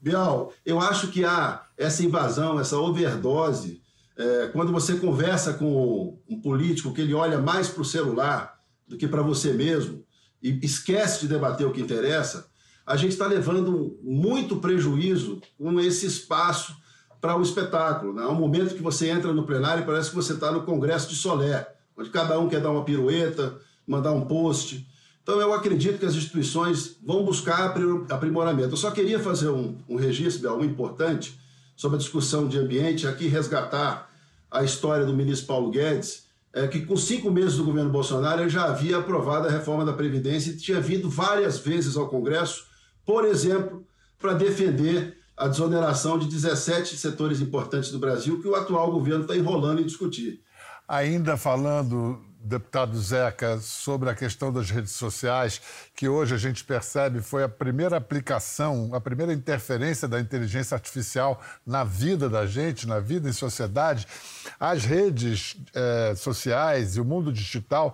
Bial, 0.00 0.52
eu 0.64 0.78
acho 0.78 1.08
que 1.08 1.24
há 1.24 1.64
essa 1.76 2.04
invasão, 2.04 2.60
essa 2.60 2.78
overdose, 2.78 3.82
é, 4.16 4.48
quando 4.48 4.72
você 4.72 4.96
conversa 4.96 5.54
com 5.54 6.18
um 6.28 6.40
político 6.40 6.92
que 6.92 7.00
ele 7.00 7.14
olha 7.14 7.38
mais 7.38 7.68
para 7.68 7.82
o 7.82 7.84
celular 7.84 8.58
do 8.86 8.96
que 8.96 9.08
para 9.08 9.22
você 9.22 9.52
mesmo 9.52 10.04
e 10.42 10.58
esquece 10.62 11.20
de 11.20 11.28
debater 11.28 11.66
o 11.66 11.72
que 11.72 11.80
interessa, 11.80 12.48
a 12.86 12.96
gente 12.96 13.12
está 13.12 13.26
levando 13.26 13.98
muito 14.02 14.56
prejuízo 14.56 15.40
com 15.58 15.80
esse 15.80 16.06
espaço 16.06 16.76
para 17.20 17.36
o 17.36 17.42
espetáculo. 17.42 18.14
Né? 18.14 18.22
Há 18.22 18.28
um 18.28 18.34
momento 18.34 18.74
que 18.74 18.82
você 18.82 19.08
entra 19.08 19.32
no 19.32 19.44
plenário 19.44 19.82
e 19.82 19.86
parece 19.86 20.10
que 20.10 20.16
você 20.16 20.34
está 20.34 20.52
no 20.52 20.62
Congresso 20.62 21.08
de 21.08 21.16
Solé, 21.16 21.75
onde 21.96 22.10
cada 22.10 22.38
um 22.38 22.48
quer 22.48 22.60
dar 22.60 22.70
uma 22.70 22.84
pirueta, 22.84 23.56
mandar 23.86 24.12
um 24.12 24.22
post. 24.22 24.86
Então, 25.22 25.40
eu 25.40 25.52
acredito 25.52 25.98
que 25.98 26.06
as 26.06 26.14
instituições 26.14 26.96
vão 27.04 27.24
buscar 27.24 27.74
aprimoramento. 28.10 28.70
Eu 28.70 28.76
só 28.76 28.90
queria 28.90 29.18
fazer 29.18 29.48
um, 29.48 29.76
um 29.88 29.96
registro, 29.96 30.48
algo 30.48 30.64
importante, 30.64 31.38
sobre 31.76 31.96
a 31.96 31.98
discussão 31.98 32.48
de 32.48 32.58
ambiente, 32.58 33.06
aqui 33.06 33.26
resgatar 33.26 34.10
a 34.50 34.62
história 34.62 35.04
do 35.04 35.12
ministro 35.12 35.46
Paulo 35.46 35.70
Guedes, 35.70 36.26
é, 36.52 36.66
que 36.66 36.86
com 36.86 36.96
cinco 36.96 37.30
meses 37.30 37.56
do 37.56 37.64
governo 37.64 37.90
Bolsonaro 37.90 38.40
ele 38.40 38.48
já 38.48 38.64
havia 38.64 38.96
aprovado 38.98 39.46
a 39.46 39.50
reforma 39.50 39.84
da 39.84 39.92
Previdência 39.92 40.50
e 40.50 40.56
tinha 40.56 40.80
vindo 40.80 41.10
várias 41.10 41.58
vezes 41.58 41.96
ao 41.96 42.08
Congresso, 42.08 42.64
por 43.04 43.24
exemplo, 43.26 43.86
para 44.18 44.32
defender 44.32 45.18
a 45.36 45.48
desoneração 45.48 46.18
de 46.18 46.26
17 46.26 46.96
setores 46.96 47.42
importantes 47.42 47.90
do 47.90 47.98
Brasil 47.98 48.40
que 48.40 48.48
o 48.48 48.54
atual 48.54 48.90
governo 48.90 49.22
está 49.22 49.36
enrolando 49.36 49.82
em 49.82 49.84
discutir. 49.84 50.40
Ainda 50.88 51.36
falando 51.36 52.24
deputado 52.46 52.96
Zeca, 53.00 53.58
sobre 53.58 54.08
a 54.08 54.14
questão 54.14 54.52
das 54.52 54.70
redes 54.70 54.92
sociais, 54.92 55.60
que 55.94 56.08
hoje 56.08 56.34
a 56.34 56.38
gente 56.38 56.62
percebe 56.64 57.20
foi 57.20 57.42
a 57.42 57.48
primeira 57.48 57.96
aplicação, 57.96 58.90
a 58.94 59.00
primeira 59.00 59.32
interferência 59.32 60.06
da 60.06 60.20
inteligência 60.20 60.76
artificial 60.76 61.40
na 61.66 61.82
vida 61.82 62.28
da 62.28 62.46
gente, 62.46 62.86
na 62.86 63.00
vida 63.00 63.28
em 63.28 63.32
sociedade. 63.32 64.06
As 64.60 64.84
redes 64.84 65.56
eh, 65.74 66.14
sociais 66.16 66.96
e 66.96 67.00
o 67.00 67.04
mundo 67.04 67.32
digital 67.32 67.92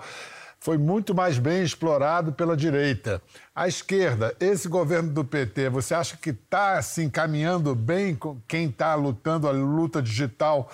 foi 0.60 0.76
muito 0.76 1.14
mais 1.14 1.38
bem 1.38 1.62
explorado 1.62 2.32
pela 2.32 2.56
direita. 2.56 3.22
A 3.54 3.66
esquerda, 3.66 4.36
esse 4.38 4.68
governo 4.68 5.10
do 5.10 5.24
PT, 5.24 5.70
você 5.70 5.94
acha 5.94 6.16
que 6.16 6.30
está 6.30 6.80
se 6.82 7.02
encaminhando 7.02 7.74
bem 7.74 8.14
com 8.14 8.38
quem 8.46 8.68
está 8.68 8.94
lutando 8.94 9.48
a 9.48 9.50
luta 9.50 10.02
digital 10.02 10.70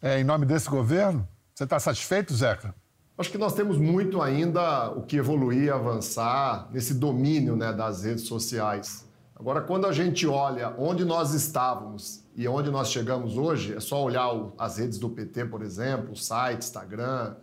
eh, 0.00 0.20
em 0.20 0.24
nome 0.24 0.46
desse 0.46 0.70
governo? 0.70 1.28
Você 1.58 1.64
está 1.64 1.80
satisfeito, 1.80 2.32
Zeca? 2.32 2.72
Acho 3.18 3.32
que 3.32 3.36
nós 3.36 3.52
temos 3.52 3.78
muito 3.78 4.22
ainda 4.22 4.92
o 4.92 5.02
que 5.02 5.16
evoluir 5.16 5.74
avançar 5.74 6.68
nesse 6.72 6.94
domínio 6.94 7.56
né, 7.56 7.72
das 7.72 8.04
redes 8.04 8.28
sociais. 8.28 9.04
Agora, 9.34 9.60
quando 9.62 9.84
a 9.84 9.92
gente 9.92 10.24
olha 10.24 10.72
onde 10.78 11.04
nós 11.04 11.34
estávamos 11.34 12.22
e 12.36 12.46
onde 12.46 12.70
nós 12.70 12.92
chegamos 12.92 13.36
hoje, 13.36 13.74
é 13.74 13.80
só 13.80 14.00
olhar 14.04 14.30
as 14.56 14.78
redes 14.78 15.00
do 15.00 15.10
PT, 15.10 15.46
por 15.46 15.60
exemplo, 15.60 16.12
o 16.12 16.16
site, 16.16 16.62
Instagram, 16.62 17.34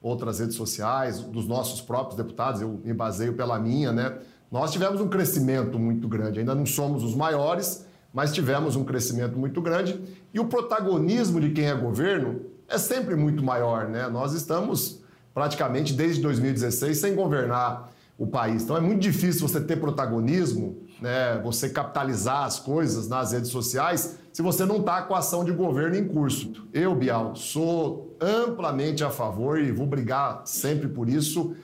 outras 0.00 0.38
redes 0.38 0.54
sociais, 0.54 1.18
dos 1.18 1.48
nossos 1.48 1.80
próprios 1.80 2.16
deputados, 2.16 2.60
eu 2.60 2.80
me 2.84 2.94
baseio 2.94 3.34
pela 3.34 3.58
minha, 3.58 3.90
né? 3.90 4.16
Nós 4.48 4.70
tivemos 4.70 5.00
um 5.00 5.08
crescimento 5.08 5.76
muito 5.76 6.06
grande, 6.06 6.38
ainda 6.38 6.54
não 6.54 6.66
somos 6.66 7.02
os 7.02 7.16
maiores, 7.16 7.84
mas 8.14 8.32
tivemos 8.32 8.76
um 8.76 8.84
crescimento 8.84 9.36
muito 9.36 9.60
grande 9.60 10.00
e 10.32 10.38
o 10.38 10.44
protagonismo 10.44 11.40
de 11.40 11.50
quem 11.50 11.64
é 11.64 11.74
governo 11.74 12.54
é 12.68 12.78
sempre 12.78 13.14
muito 13.14 13.44
maior, 13.44 13.88
né? 13.88 14.08
Nós 14.08 14.32
estamos 14.32 15.02
praticamente 15.32 15.92
desde 15.92 16.22
2016 16.22 16.96
sem 16.96 17.14
governar 17.14 17.92
o 18.18 18.26
país. 18.26 18.62
Então 18.62 18.76
é 18.76 18.80
muito 18.80 19.00
difícil 19.00 19.46
você 19.46 19.60
ter 19.60 19.76
protagonismo, 19.76 20.78
né, 21.00 21.38
você 21.42 21.68
capitalizar 21.68 22.44
as 22.44 22.58
coisas 22.58 23.08
nas 23.08 23.32
redes 23.32 23.50
sociais, 23.50 24.18
se 24.32 24.42
você 24.42 24.64
não 24.64 24.78
está 24.78 25.02
com 25.02 25.14
a 25.14 25.18
ação 25.18 25.44
de 25.44 25.52
governo 25.52 25.96
em 25.96 26.08
curso. 26.08 26.52
Eu, 26.72 26.94
Bial, 26.94 27.36
sou 27.36 28.16
amplamente 28.20 29.04
a 29.04 29.10
favor 29.10 29.60
e 29.60 29.70
vou 29.70 29.86
brigar 29.86 30.42
sempre 30.46 30.88
por 30.88 31.08
isso, 31.08 31.54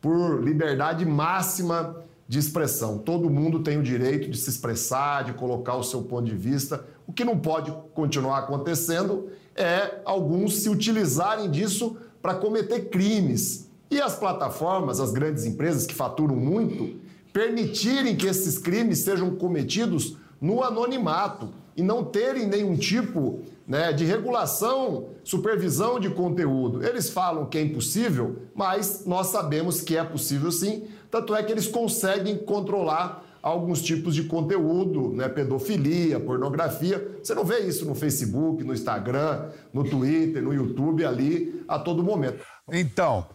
por 0.00 0.42
liberdade 0.42 1.04
máxima 1.04 1.96
de 2.28 2.38
expressão. 2.38 2.98
Todo 2.98 3.30
mundo 3.30 3.60
tem 3.60 3.78
o 3.78 3.82
direito 3.82 4.30
de 4.30 4.36
se 4.36 4.50
expressar, 4.50 5.24
de 5.24 5.32
colocar 5.32 5.74
o 5.74 5.82
seu 5.82 6.02
ponto 6.02 6.24
de 6.24 6.36
vista. 6.36 6.84
O 7.06 7.12
que 7.12 7.24
não 7.24 7.38
pode 7.38 7.72
continuar 7.94 8.38
acontecendo 8.38 9.30
é 9.54 10.00
alguns 10.04 10.58
se 10.58 10.68
utilizarem 10.68 11.50
disso 11.50 11.96
para 12.20 12.34
cometer 12.34 12.88
crimes. 12.88 13.70
E 13.90 14.00
as 14.00 14.18
plataformas, 14.18 14.98
as 14.98 15.12
grandes 15.12 15.44
empresas 15.44 15.86
que 15.86 15.94
faturam 15.94 16.34
muito, 16.34 16.98
permitirem 17.32 18.16
que 18.16 18.26
esses 18.26 18.58
crimes 18.58 18.98
sejam 19.00 19.36
cometidos 19.36 20.16
no 20.40 20.62
anonimato 20.62 21.50
e 21.76 21.82
não 21.82 22.02
terem 22.02 22.46
nenhum 22.46 22.76
tipo 22.76 23.40
né, 23.66 23.92
de 23.92 24.04
regulação, 24.04 25.08
supervisão 25.22 26.00
de 26.00 26.10
conteúdo. 26.10 26.84
Eles 26.84 27.10
falam 27.10 27.46
que 27.46 27.58
é 27.58 27.62
impossível, 27.62 28.36
mas 28.54 29.04
nós 29.04 29.28
sabemos 29.28 29.80
que 29.80 29.96
é 29.96 30.02
possível 30.02 30.50
sim. 30.50 30.84
Tanto 31.10 31.34
é 31.34 31.42
que 31.42 31.52
eles 31.52 31.68
conseguem 31.68 32.38
controlar 32.38 33.24
alguns 33.42 33.82
tipos 33.82 34.14
de 34.14 34.24
conteúdo, 34.24 35.12
né, 35.12 35.28
pedofilia, 35.28 36.18
pornografia. 36.18 37.18
Você 37.22 37.34
não 37.34 37.44
vê 37.44 37.60
isso 37.60 37.84
no 37.84 37.94
Facebook, 37.94 38.64
no 38.64 38.72
Instagram, 38.72 39.50
no 39.72 39.84
Twitter, 39.84 40.42
no 40.42 40.52
YouTube 40.52 41.04
ali 41.04 41.64
a 41.68 41.78
todo 41.78 42.02
momento. 42.02 42.44
Então, 42.72 43.26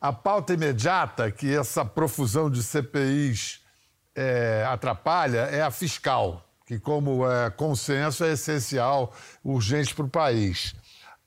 a 0.00 0.12
pauta 0.12 0.54
imediata 0.54 1.30
que 1.30 1.54
essa 1.54 1.84
profusão 1.84 2.50
de 2.50 2.62
CPIs 2.62 3.60
é, 4.14 4.64
atrapalha 4.68 5.40
é 5.50 5.62
a 5.62 5.70
fiscal 5.70 6.44
que, 6.66 6.78
como 6.78 7.30
é, 7.30 7.50
consenso, 7.50 8.24
é 8.24 8.32
essencial, 8.32 9.12
urgente 9.42 9.94
para 9.94 10.04
o 10.04 10.08
país. 10.08 10.74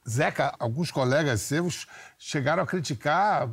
Zeca, 0.08 0.54
alguns 0.58 0.90
colegas 0.90 1.42
seus 1.42 1.86
chegaram 2.18 2.64
a 2.64 2.68
criticar 2.68 3.50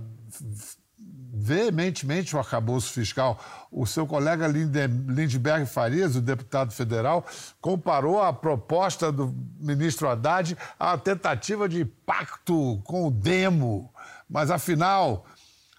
veementemente 0.98 2.34
o 2.34 2.38
arcabouço 2.38 2.92
fiscal. 2.92 3.38
O 3.70 3.84
seu 3.86 4.06
colega 4.06 4.46
Lindbergh 4.46 5.66
Farias, 5.66 6.16
o 6.16 6.20
deputado 6.20 6.72
federal, 6.72 7.24
comparou 7.60 8.22
a 8.22 8.32
proposta 8.32 9.12
do 9.12 9.34
ministro 9.58 10.08
Haddad 10.08 10.56
à 10.78 10.96
tentativa 10.96 11.68
de 11.68 11.84
pacto 11.84 12.80
com 12.84 13.06
o 13.06 13.10
demo. 13.10 13.92
Mas, 14.28 14.50
afinal, 14.50 15.26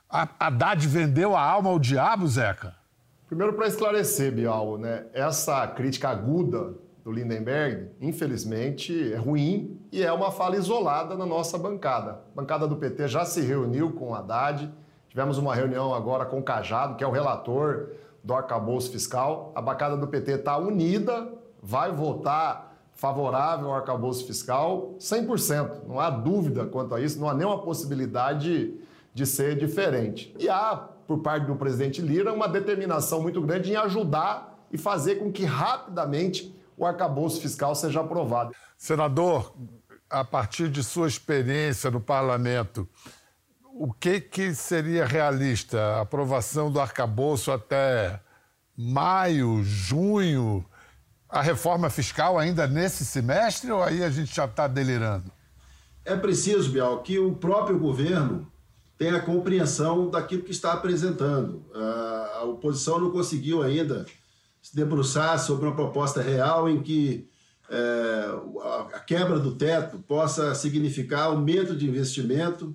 Haddad 0.09 0.87
vendeu 0.87 1.35
a 1.35 1.41
alma 1.41 1.69
ao 1.69 1.79
diabo, 1.79 2.27
Zeca? 2.27 2.75
Primeiro, 3.27 3.53
para 3.53 3.67
esclarecer, 3.67 4.31
Bial, 4.31 4.77
né, 4.77 5.05
essa 5.13 5.65
crítica 5.67 6.09
aguda 6.09 6.75
do 7.03 7.11
Lindenberg, 7.11 7.89
infelizmente, 7.99 9.13
é 9.13 9.15
ruim 9.15 9.79
e 9.91 10.03
é 10.03 10.11
uma 10.11 10.31
fala 10.31 10.57
isolada 10.57 11.15
na 11.15 11.25
nossa 11.25 11.57
bancada. 11.57 12.11
A 12.11 12.35
bancada 12.35 12.67
do 12.67 12.75
PT 12.75 13.07
já 13.07 13.25
se 13.25 13.41
reuniu 13.41 13.93
com 13.93 14.09
o 14.09 14.15
Haddad, 14.15 14.71
tivemos 15.15 15.37
uma 15.37 15.55
reunião 15.55 15.95
agora 15.95 16.25
com 16.25 16.39
o 16.39 16.43
Cajado, 16.43 16.95
que 16.95 17.03
é 17.03 17.07
o 17.07 17.11
relator 17.11 17.87
do 18.21 18.33
arcabouço 18.33 18.91
fiscal. 18.91 19.53
A 19.55 19.61
bancada 19.61 19.95
do 19.95 20.05
PT 20.07 20.33
está 20.33 20.57
unida, 20.57 21.31
vai 21.63 21.89
votar 21.89 22.75
favorável 22.91 23.69
ao 23.69 23.75
arcabouço 23.77 24.27
fiscal 24.27 24.93
100%. 24.99 25.87
Não 25.87 26.01
há 26.01 26.09
dúvida 26.09 26.65
quanto 26.65 26.93
a 26.93 26.99
isso, 26.99 27.17
não 27.17 27.29
há 27.29 27.33
nenhuma 27.33 27.59
possibilidade 27.59 28.77
de 29.13 29.25
ser 29.25 29.55
diferente. 29.55 30.35
E 30.37 30.49
há 30.49 30.75
por 31.07 31.19
parte 31.19 31.45
do 31.45 31.55
presidente 31.55 32.01
Lira, 32.01 32.33
uma 32.33 32.49
determinação 32.49 33.21
muito 33.21 33.41
grande 33.41 33.71
em 33.71 33.77
ajudar 33.77 34.67
e 34.69 34.77
fazer 34.77 35.15
com 35.15 35.31
que 35.31 35.45
rapidamente 35.45 36.53
o 36.75 36.85
arcabouço 36.85 37.39
fiscal 37.39 37.73
seja 37.73 38.01
aprovado. 38.01 38.53
Senador, 38.77 39.55
a 40.09 40.25
partir 40.25 40.67
de 40.67 40.83
sua 40.83 41.07
experiência 41.07 41.89
no 41.89 42.01
parlamento, 42.01 42.85
o 43.77 43.91
que, 43.91 44.21
que 44.21 44.55
seria 44.55 45.05
realista? 45.05 45.77
A 45.77 46.01
aprovação 46.01 46.71
do 46.71 46.79
arcabouço 46.79 47.51
até 47.51 48.21
maio, 48.77 49.61
junho? 49.63 50.65
A 51.27 51.41
reforma 51.41 51.89
fiscal 51.89 52.39
ainda 52.39 52.67
nesse 52.67 53.03
semestre 53.03 53.69
ou 53.69 53.83
aí 53.83 54.01
a 54.01 54.09
gente 54.09 54.33
já 54.33 54.45
está 54.45 54.65
delirando? 54.65 55.29
É 56.05 56.15
preciso, 56.15 56.71
Bial, 56.71 57.03
que 57.03 57.19
o 57.19 57.33
próprio 57.35 57.77
governo 57.77 58.49
tem 58.97 59.09
a 59.09 59.19
compreensão 59.19 60.09
daquilo 60.09 60.43
que 60.43 60.51
está 60.51 60.71
apresentando. 60.71 61.65
A 61.73 62.43
oposição 62.45 62.97
não 62.97 63.11
conseguiu 63.11 63.61
ainda 63.61 64.05
se 64.61 64.73
debruçar 64.73 65.37
sobre 65.37 65.65
uma 65.67 65.75
proposta 65.75 66.21
real 66.21 66.69
em 66.69 66.81
que 66.81 67.27
é, 67.69 68.25
a 68.93 68.99
quebra 68.99 69.37
do 69.37 69.55
teto 69.55 69.99
possa 69.99 70.55
significar 70.55 71.23
aumento 71.23 71.75
de 71.75 71.89
investimento, 71.89 72.73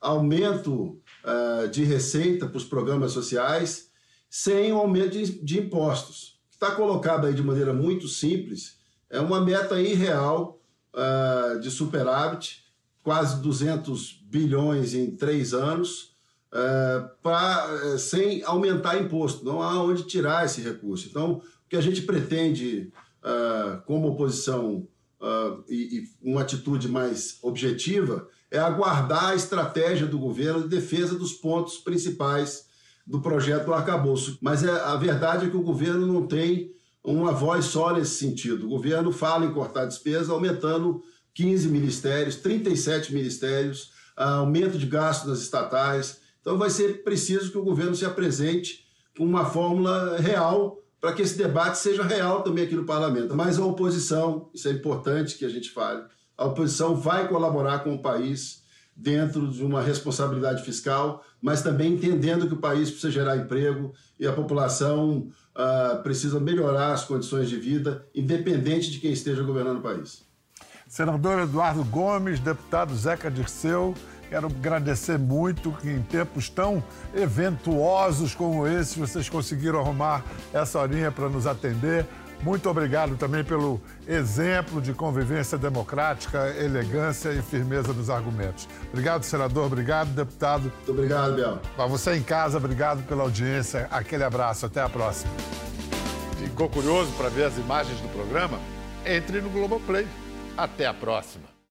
aumento 0.00 1.00
é, 1.24 1.66
de 1.68 1.84
receita 1.84 2.46
para 2.46 2.56
os 2.56 2.64
programas 2.64 3.12
sociais, 3.12 3.90
sem 4.30 4.72
um 4.72 4.78
aumento 4.78 5.10
de, 5.10 5.42
de 5.42 5.58
impostos. 5.58 6.38
O 6.50 6.54
está 6.54 6.70
colocado 6.72 7.26
aí 7.26 7.34
de 7.34 7.42
maneira 7.42 7.72
muito 7.72 8.08
simples 8.08 8.78
é 9.10 9.20
uma 9.20 9.40
meta 9.40 9.80
irreal 9.80 10.60
é, 10.94 11.58
de 11.58 11.70
superávit, 11.70 12.64
quase 13.02 13.40
200 13.40 14.24
bilhões 14.24 14.94
em 14.94 15.16
três 15.16 15.54
anos, 15.54 16.12
é, 16.52 17.04
pra, 17.22 17.96
sem 17.98 18.42
aumentar 18.44 19.00
imposto. 19.00 19.44
Não 19.44 19.62
há 19.62 19.82
onde 19.82 20.04
tirar 20.04 20.44
esse 20.44 20.60
recurso. 20.60 21.08
Então, 21.08 21.32
o 21.32 21.68
que 21.68 21.76
a 21.76 21.80
gente 21.80 22.02
pretende, 22.02 22.92
como 23.84 24.08
oposição, 24.08 24.86
e, 25.68 25.98
e 25.98 26.30
uma 26.30 26.40
atitude 26.40 26.88
mais 26.88 27.38
objetiva, 27.42 28.26
é 28.50 28.58
aguardar 28.58 29.30
a 29.30 29.34
estratégia 29.34 30.06
do 30.06 30.18
governo 30.18 30.62
de 30.62 30.68
defesa 30.68 31.18
dos 31.18 31.32
pontos 31.32 31.78
principais 31.78 32.66
do 33.06 33.20
projeto 33.20 33.66
do 33.66 33.74
arcabouço. 33.74 34.38
Mas 34.40 34.62
é, 34.62 34.70
a 34.70 34.96
verdade 34.96 35.46
é 35.46 35.50
que 35.50 35.56
o 35.56 35.62
governo 35.62 36.06
não 36.06 36.26
tem 36.26 36.72
uma 37.02 37.32
voz 37.32 37.66
só 37.66 37.94
nesse 37.94 38.16
sentido. 38.16 38.66
O 38.66 38.70
governo 38.70 39.10
fala 39.10 39.46
em 39.46 39.52
cortar 39.52 39.86
despesa, 39.86 40.32
aumentando 40.32 41.02
15 41.34 41.68
ministérios, 41.68 42.36
37 42.36 43.14
ministérios, 43.14 43.92
aumento 44.16 44.78
de 44.78 44.86
gastos 44.86 45.28
nas 45.28 45.40
estatais. 45.40 46.20
Então 46.40 46.58
vai 46.58 46.70
ser 46.70 47.02
preciso 47.02 47.50
que 47.50 47.58
o 47.58 47.64
governo 47.64 47.94
se 47.94 48.04
apresente 48.04 48.86
com 49.16 49.24
uma 49.24 49.44
fórmula 49.44 50.18
real 50.18 50.78
para 51.00 51.12
que 51.12 51.22
esse 51.22 51.38
debate 51.38 51.78
seja 51.78 52.02
real 52.02 52.42
também 52.42 52.64
aqui 52.64 52.74
no 52.74 52.84
parlamento. 52.84 53.34
Mas 53.36 53.58
a 53.58 53.64
oposição, 53.64 54.50
isso 54.52 54.68
é 54.68 54.72
importante 54.72 55.36
que 55.38 55.44
a 55.44 55.48
gente 55.48 55.70
fale, 55.70 56.02
a 56.38 56.46
oposição 56.46 56.94
vai 56.94 57.26
colaborar 57.26 57.80
com 57.80 57.92
o 57.94 57.98
país 58.00 58.62
dentro 58.96 59.48
de 59.48 59.62
uma 59.64 59.82
responsabilidade 59.82 60.62
fiscal, 60.62 61.24
mas 61.42 61.62
também 61.62 61.94
entendendo 61.94 62.46
que 62.46 62.54
o 62.54 62.58
país 62.58 62.90
precisa 62.90 63.12
gerar 63.12 63.36
emprego 63.36 63.92
e 64.18 64.26
a 64.26 64.32
população 64.32 65.28
uh, 65.56 66.02
precisa 66.02 66.40
melhorar 66.40 66.92
as 66.92 67.04
condições 67.04 67.48
de 67.48 67.56
vida, 67.56 68.06
independente 68.14 68.90
de 68.90 68.98
quem 68.98 69.12
esteja 69.12 69.42
governando 69.42 69.78
o 69.78 69.82
país. 69.82 70.26
Senador 70.88 71.40
Eduardo 71.40 71.84
Gomes, 71.84 72.40
deputado 72.40 72.94
Zeca 72.96 73.30
Dirceu, 73.30 73.94
quero 74.28 74.46
agradecer 74.46 75.18
muito 75.18 75.70
que 75.72 75.90
em 75.90 76.02
tempos 76.02 76.48
tão 76.48 76.82
eventuosos 77.14 78.34
como 78.34 78.66
esse, 78.66 78.98
vocês 78.98 79.28
conseguiram 79.28 79.80
arrumar 79.80 80.24
essa 80.52 80.78
horinha 80.78 81.12
para 81.12 81.28
nos 81.28 81.46
atender. 81.46 82.06
Muito 82.42 82.70
obrigado 82.70 83.16
também 83.16 83.42
pelo 83.42 83.80
exemplo 84.06 84.80
de 84.80 84.92
convivência 84.92 85.58
democrática, 85.58 86.48
elegância 86.56 87.30
e 87.30 87.42
firmeza 87.42 87.92
nos 87.92 88.08
argumentos. 88.08 88.68
Obrigado, 88.92 89.24
senador. 89.24 89.66
Obrigado, 89.66 90.10
deputado. 90.10 90.62
Muito 90.62 90.92
obrigado, 90.92 91.34
Biel. 91.34 91.58
Para 91.76 91.86
você 91.86 92.14
em 92.14 92.22
casa, 92.22 92.58
obrigado 92.58 93.02
pela 93.06 93.24
audiência. 93.24 93.88
Aquele 93.90 94.24
abraço. 94.24 94.66
Até 94.66 94.80
a 94.80 94.88
próxima. 94.88 95.32
Ficou 96.38 96.68
curioso 96.68 97.10
para 97.12 97.28
ver 97.28 97.44
as 97.44 97.58
imagens 97.58 98.00
do 98.00 98.08
programa? 98.08 98.58
Entre 99.04 99.40
no 99.40 99.50
Globoplay. 99.50 100.06
Até 100.56 100.86
a 100.86 100.94
próxima! 100.94 101.47